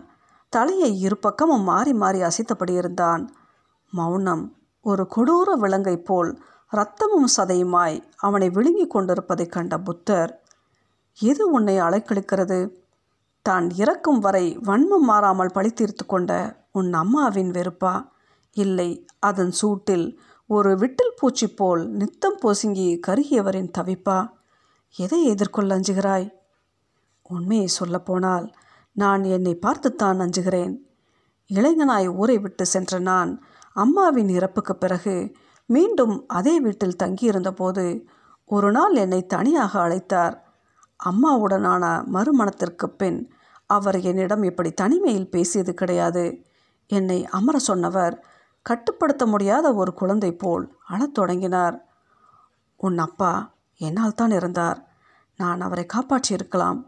தலையை 0.52 1.00
இரு 1.00 1.16
பக்கமும் 1.18 1.62
மாறி 1.62 1.92
மாறி 1.92 2.20
அசைத்தபடி 2.22 2.74
இருந்தான் 2.74 3.22
மௌனம் 3.92 4.44
ஒரு 4.84 5.02
கொடூர 5.14 5.48
விலங்கைப் 5.62 6.04
போல் 6.04 6.30
இரத்தமும் 6.72 7.28
சதையுமாய் 7.36 7.96
அவனை 8.16 8.48
விழுங்கி 8.48 8.86
கொண்டிருப்பதைக் 8.86 9.52
கண்ட 9.52 9.74
புத்தர் 9.78 10.32
எது 11.18 11.44
உன்னை 11.50 11.76
அலைக்கழிக்கிறது? 11.80 12.58
தான் 13.46 13.66
இறக்கும் 13.70 14.18
வரை 14.18 14.44
வன்மம் 14.64 15.06
மாறாமல் 15.10 15.52
பழி 15.52 15.70
தீர்த்து 15.72 16.04
கொண்ட 16.06 16.32
உன் 16.72 16.92
அம்மாவின் 16.92 17.50
வெறுப்பா? 17.50 17.94
இல்லை 18.56 18.88
அதன் 19.20 19.52
சூட்டில் 19.60 20.06
ஒரு 20.50 20.70
விட்டில் 20.76 21.16
பூச்சி 21.20 21.46
போல் 21.48 21.82
நித்தம் 21.90 22.38
பொசுங்கி 22.42 22.88
கருகியவரின் 23.06 23.74
தவிப்பா? 23.78 24.18
எதை 24.94 25.20
எதிர்கொள்ள 25.24 25.76
அஞ்சுகிறாய் 25.76 26.26
உண்மையை 27.30 27.68
சொல்லப்போனால் 27.78 28.46
நான் 28.92 29.24
என்னை 29.24 29.54
பார்த்துத்தான் 29.54 30.18
அஞ்சுகிறேன். 30.20 30.74
இளைஞனாய் 31.50 32.08
ஊரை 32.14 32.38
விட்டு 32.38 32.66
சென்ற 32.66 32.98
நான் 32.98 33.42
அம்மாவின் 33.72 34.28
இறப்புக்கு 34.28 34.76
பிறகு 34.76 35.34
மீண்டும் 35.66 36.24
அதே 36.26 36.60
வீட்டில் 36.60 37.00
தங்கியிருந்தபோது 37.02 38.04
ஒரு 38.44 38.70
நாள் 38.70 38.94
என்னை 38.94 39.26
தனியாக 39.26 39.88
அழைத்தார். 39.88 40.34
அம்மாவுடனான 41.04 42.04
மறுமணத்திற்கு 42.04 42.90
பின் 42.90 43.32
அவர் 43.66 44.00
என்னிடம் 44.00 44.42
இப்படி 44.42 44.70
தனிமையில் 44.72 45.30
பேசியது 45.30 45.74
கிடையாது. 45.74 46.44
என்னை 46.86 47.26
அமர 47.26 47.58
சொன்னவர் 47.58 48.24
கட்டுப்படுத்த 48.62 49.26
முடியாத 49.26 49.74
ஒரு 49.74 49.94
குழந்தை 49.94 50.32
போல் 50.32 50.76
அழத் 50.86 51.14
தொடங்கினார். 51.14 51.86
உன் 52.76 52.98
அப்பா 52.98 53.54
என்னால் 53.76 54.14
தான் 54.14 54.30
இருந்தார். 54.30 54.78
நான் 55.36 55.60
அவரை 55.60 55.86
காப்பாற்றியிருக்கலாம். 55.94 56.80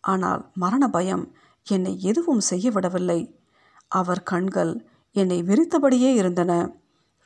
ஆனால் 0.00 0.50
மரண 0.54 0.88
பயம் 0.88 1.24
என்னை 1.66 2.00
எதுவும் 2.00 2.40
செய்ய 2.40 2.70
விடவில்லை. 2.70 3.42
அவர் 3.88 4.22
கண்கள் 4.22 4.86
என்னை 5.12 5.42
விரித்தபடியே 5.42 6.10
இருந்தன. 6.14 6.52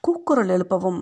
கூக்குரல் 0.01 0.49
எழுப்பவும் 0.49 1.01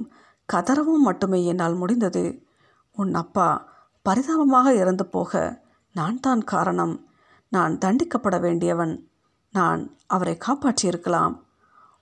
கதறவும் 0.52 1.02
மட்டுமே 1.02 1.44
என்னால் 1.44 1.74
முடிந்தது. 1.74 2.46
உன் 2.92 3.14
அப்பா 3.14 3.68
பரிதாபமாக 4.02 4.74
இறந்து 4.74 5.06
போக 5.06 5.62
நான் 5.92 6.20
தான் 6.20 6.42
காரணம். 6.44 7.06
நான் 7.48 7.78
தண்டிக்கப்பட 7.78 8.40
வேண்டியவன். 8.40 9.08
நான் 9.52 9.96
அவரை 10.06 10.38
காப்பாற்றியிருக்கலாம். 10.46 11.34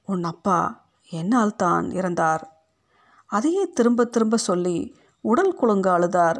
உன் 0.02 0.24
அப்பா 0.24 0.88
என்னால் 1.10 1.56
தான் 1.56 1.90
இறந்தார் 1.90 2.42
அதையே 3.26 3.64
திரும்ப 3.70 4.04
திரும்ப 4.04 4.36
சொல்லி 4.36 4.94
உடல் 5.20 5.54
குலுங்க 5.60 5.88
அழுதார். 5.98 6.38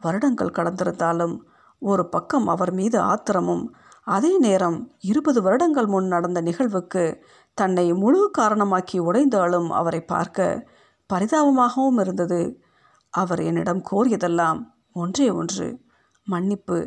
வருடங்கள் 0.00 0.56
கடந்திருந்தாலும் 0.56 1.36
ஒரு 1.78 2.08
பக்கம் 2.08 2.46
அவர் 2.46 2.72
மீது 2.72 2.98
ஆத்திரமும் 3.00 3.74
அதே 4.08 4.32
நேரம் 4.38 4.78
இருபது 5.00 5.42
வருடங்கள் 5.42 5.86
முன் 5.86 6.06
நடந்த 6.06 6.40
நிகழ்வுக்கு 6.40 7.04
தன்னை 7.58 7.86
முழு 7.92 8.20
காரணமாக்கி 8.38 8.98
உடைந்தாலும் 9.00 9.68
அவரை 9.70 10.00
பார்க்க 10.04 10.66
பரிதாபமாகவும் 11.10 11.98
இருந்தது. 12.00 12.40
அவர் 13.14 13.40
என்னிடம் 13.40 13.82
கோரியதெல்லாம் 13.90 14.60
ஒன்றே 14.92 15.28
ஒன்று. 15.30 15.68
மன்னிப்பு. 16.26 16.78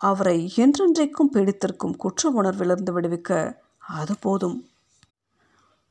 அவரை 0.00 0.38
என்றென்றைக்கும் 0.56 1.32
பீடித்திருக்கும் 1.32 1.96
குற்ற 1.96 2.30
உணர்விலிருந்து 2.30 2.92
விடுவிக்க 2.92 3.30
அது 3.94 4.14
போதும். 4.20 4.58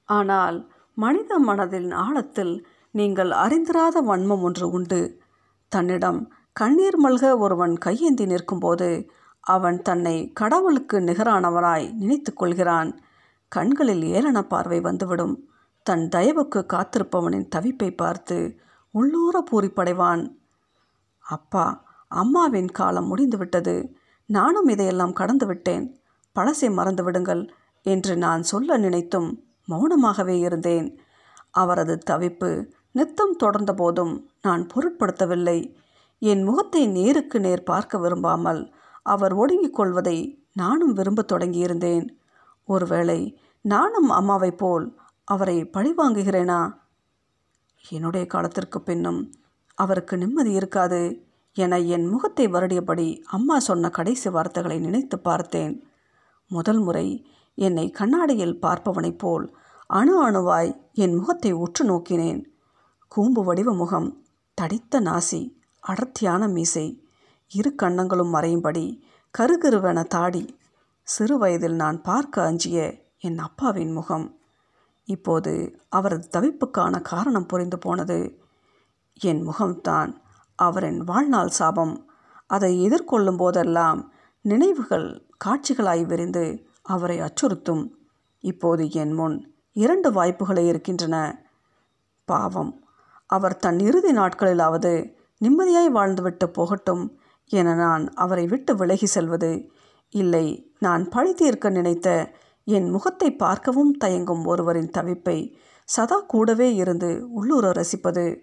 ஆனால் 0.10 0.58
மனித 0.98 1.40
மனதின் 1.40 1.90
ஆழத்தில் 1.96 2.56
நீங்கள் 2.96 3.32
அறிந்திராத 3.44 3.96
வன்மம் 4.02 4.42
ஒன்று 4.42 4.66
உண்டு. 4.70 5.02
தன்னிடம் 5.72 6.20
கண்ணீர் 6.54 6.98
மல்க 7.04 7.38
ஒருவன் 7.38 7.76
கையேந்தி 7.78 8.26
நிற்கும்போது 8.26 8.90
அவன் 9.44 9.82
தன்னை 9.82 10.32
கடவுளுக்கு 10.32 10.98
நிகரானவராய் 11.00 11.88
நினைத்து 11.94 12.32
கொள்கிறான் 12.34 12.92
கண்களில் 13.52 14.04
ஏளன 14.16 14.38
பார்வை 14.48 14.80
வந்துவிடும். 14.80 15.36
தன் 15.86 16.06
தயவுக்கு 16.10 16.60
காத்திருப்பவனின் 16.74 17.50
தவிப்பை 17.56 17.90
பார்த்து 17.96 18.38
உள்ளூர 18.94 19.36
பூரிப்படைவான். 19.52 20.24
அப்பா 21.26 21.66
அம்மாவின் 22.12 22.72
காலம் 22.72 23.08
முடிந்துவிட்டது. 23.08 23.76
நானும் 24.30 24.68
இதையெல்லாம் 24.68 25.14
கடந்து 25.14 25.46
விட்டேன் 25.46 25.86
பழசை 26.36 26.70
மறந்து 26.74 27.04
விடுங்கள் 27.04 27.44
என்று 27.86 28.14
நான் 28.16 28.44
சொல்ல 28.44 28.78
நினைத்தும் 28.78 29.30
மௌனமாகவே 29.68 30.36
இருந்தேன். 30.40 30.88
அவரது 31.52 31.96
தவிப்பு 32.10 32.52
நித்தம் 32.92 33.36
தொடர்ந்த 33.36 33.72
போதும் 33.74 34.14
நான் 34.42 34.64
பொருட்படுத்தவில்லை. 34.74 35.58
என் 36.22 36.44
முகத்தை 36.44 36.88
நேருக்கு 36.88 37.40
நேர் 37.40 37.64
பார்க்க 37.64 37.98
விரும்பாமல் 37.98 38.62
அவர் 39.04 39.34
ஒடுங்கிக் 39.34 39.74
கொள்வதை 39.74 40.46
நானும் 40.54 40.94
விரும்பத் 40.94 41.32
தொடங்கியிருந்தேன். 41.32 42.10
ஒருவேளை 42.66 43.40
நானும் 43.62 44.10
அம்மாவைப் 44.10 44.58
போல் 44.58 44.98
அவரை 45.24 45.64
பழிவாங்குகிறேனா? 45.64 46.74
என்னுடைய 47.90 48.26
காலத்திற்கு 48.26 48.82
பின்னும் 48.82 49.32
அவருக்கு 49.76 50.18
நிம்மதி 50.18 50.52
இருக்காது 50.52 51.26
என 51.54 51.80
என் 51.80 52.06
முகத்தை 52.06 52.48
வருடியபடி 52.48 53.22
அம்மா 53.24 53.60
சொன்ன 53.60 53.90
கடைசி 53.90 54.30
வார்த்தைகளை 54.30 54.80
நினைத்து 54.80 55.20
பார்த்தேன். 55.20 55.84
முதல் 56.48 56.80
முறை 56.80 57.26
என்னை 57.56 57.90
கண்ணாடியில் 57.90 58.60
பார்ப்பவனைப் 58.62 59.18
போல் 59.18 59.58
அணு 59.88 60.30
அணுவாய் 60.30 60.78
என் 60.94 61.16
முகத்தை 61.16 61.52
உற்று 61.52 61.86
நோக்கினேன். 61.86 62.46
கூம்பு 63.08 63.44
வடிவ 63.44 63.74
முகம் 63.74 64.26
தடித்த 64.54 65.02
நாசி 65.02 65.54
அடர்த்தியான 65.80 66.48
மீசை 66.48 67.03
இரு 67.52 67.72
கன்னங்களும் 67.82 68.34
மறையும்படி 68.34 68.86
கருகருவென 69.34 70.04
தாடி 70.08 70.58
சிறு 71.08 71.38
வயதில் 71.38 71.76
நான் 71.76 72.02
பார்க்க 72.02 72.44
அஞ்சிய 72.44 72.80
என் 73.20 73.38
அப்பாவின் 73.38 73.92
முகம். 73.92 74.40
இப்போது 75.08 75.54
அவரது 75.90 76.28
தவிப்புக்கான 76.36 77.02
காரணம் 77.02 77.46
புரிந்து 77.46 77.78
போனது. 77.80 78.18
என் 79.22 79.42
முகம்தான் 79.50 80.12
அவரின் 80.56 81.00
வாழ்நாள் 81.00 81.48
சாபம். 81.48 82.10
அதை 82.48 82.72
எதிர்கொள்ளும் 82.88 83.38
போதெல்லாம் 83.38 84.12
நினைவுகள் 84.42 85.08
காட்சிகளாய் 85.46 86.06
விரிந்து 86.06 86.46
அவரை 86.82 87.18
அச்சுறுத்தும். 87.22 87.84
இப்போது 88.44 88.92
என் 88.92 89.14
முன் 89.14 89.54
இரண்டு 89.76 90.12
வாய்ப்புகளே 90.12 90.68
இருக்கின்றன. 90.68 91.46
பாவம் 92.28 92.74
அவர் 93.26 93.58
தன் 93.58 93.80
இறுதி 93.80 94.12
நாட்களிலாவது 94.12 94.94
நிம்மதியாய் 95.42 95.96
வாழ்ந்துவிட்டு 95.96 96.46
போகட்டும். 96.48 97.06
என 97.48 97.74
நான் 97.74 98.14
அவரை 98.14 98.48
விட்டு 98.48 98.76
விலகி 98.76 99.06
செல்வது. 99.06 99.72
இல்லை 100.10 100.72
நான் 100.80 101.10
பழி 101.10 101.34
தீர்க்க 101.34 101.70
நினைத்த 101.70 102.32
என் 102.66 102.90
முகத்தை 102.90 103.36
பார்க்கவும் 103.36 103.98
தயங்கும் 104.04 104.46
ஒருவரின் 104.46 104.92
தவிப்பை 104.98 105.54
சதா 105.86 106.20
கூடவே 106.20 106.76
இருந்து 106.76 107.32
உள்ளூர 107.32 107.72
ரசிப்பது. 107.72 108.38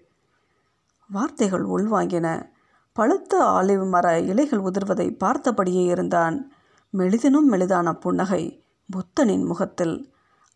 வார்த்தைகள் 1.11 1.65
உள்வாங்கின. 1.65 2.51
பழுத்த 2.93 3.45
ஆலிவ் 3.45 3.89
மர 3.89 4.21
இலைகள் 4.21 4.61
உதிர்வதை 4.61 5.17
பார்த்தபடியே 5.25 5.85
இருந்தான். 5.85 6.53
மெலிதினும் 6.97 7.49
மெலிதான 7.51 7.93
புன்னகை 7.93 8.65
புத்தனின் 8.91 9.45
முகத்தில். 9.45 10.13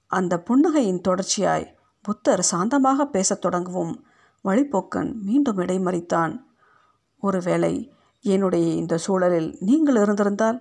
அந்த 0.06 0.42
புன்னகையின் 0.50 1.00
தொடர்ச்சியாய் 1.08 1.66
புத்தர் 2.02 2.46
சாந்தமாக 2.50 3.04
பேசத் 3.04 3.44
தொடங்கவும் 3.44 4.00
வழிபோக்கன் 4.44 5.14
மீண்டும் 5.14 5.58
இடைமறித்தான். 5.58 6.44
ஒருவேளை 7.18 7.92
என்னுடைய 8.24 8.66
இந்த 8.74 8.94
சூழலில் 8.98 9.50
நீங்கள் 9.60 9.94
இருந்திருந்தால் 9.94 10.58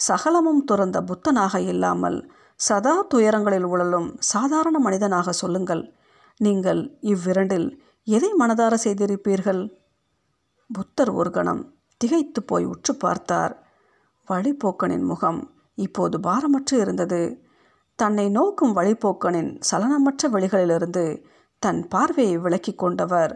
சகலமும் 0.00 0.62
துறந்த 0.64 0.98
புத்தனாக 1.02 1.60
இல்லாமல் 1.62 2.18
சதா 2.60 2.94
துயரங்களில் 3.14 3.64
உழலும் 3.64 4.08
சாதாரண 4.24 4.76
மனிதனாக 4.78 5.32
சொல்லுங்கள். 5.32 5.82
நீங்கள் 6.40 6.80
இவ்விரண்டில் 7.00 7.68
எதை 8.06 8.30
மனதார 8.38 8.74
செய்திருப்பீர்கள்? 8.84 9.62
புத்தர் 10.70 11.10
ஒரு 11.10 11.30
கணம் 11.30 11.62
திகைத்து 12.00 12.40
போய் 12.42 12.64
உற்று 12.64 12.92
பார்த்தார். 12.96 13.54
வழிப்போக்கனின் 14.28 15.04
முகம் 15.04 15.40
இப்போது 15.78 16.16
பாரமற்று 16.18 16.74
இருந்தது. 16.78 17.20
தன்னை 17.98 18.26
நோக்கும் 18.28 18.76
வழிபோக்கனின் 18.76 19.50
சலனமற்ற 19.70 20.28
வெளிகளிலிருந்து 20.32 21.04
தன் 21.62 21.80
பார்வையை 21.88 22.36
விலக்கி 22.38 22.72
கொண்டவர் 22.74 23.32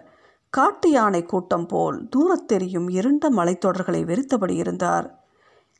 காட்டு 0.51 0.91
யானை 0.91 1.23
கூட்டம் 1.25 1.67
போல் 1.67 2.09
தூரத்தெரியும் 2.17 2.91
இருண்ட 2.91 3.31
மலைத்தொடர்களை 3.31 4.01
வெறித்தபடி 4.05 4.51
இருந்தார். 4.51 5.25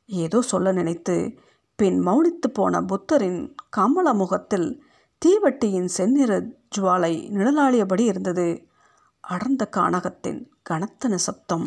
ஏதோ 0.07 0.43
சொல்ல 0.43 0.73
நினைத்து 0.73 1.35
பின் 1.75 2.07
மௌனித்து 2.07 2.49
போன 2.53 2.83
புத்தரின் 2.83 3.55
கமல 3.69 4.15
முகத்தில் 4.15 4.83
தீவட்டியின் 5.27 5.85
செந்நிற 5.85 6.41
ஜுவாலை 6.77 7.13
நிழலாளியபடி 7.37 8.01
இருந்தது. 8.01 8.67
அடர்ந்த 9.21 9.69
கானகத்தின் 9.77 10.41
கனத்த 10.63 11.09
நிசப்தம். 11.09 11.67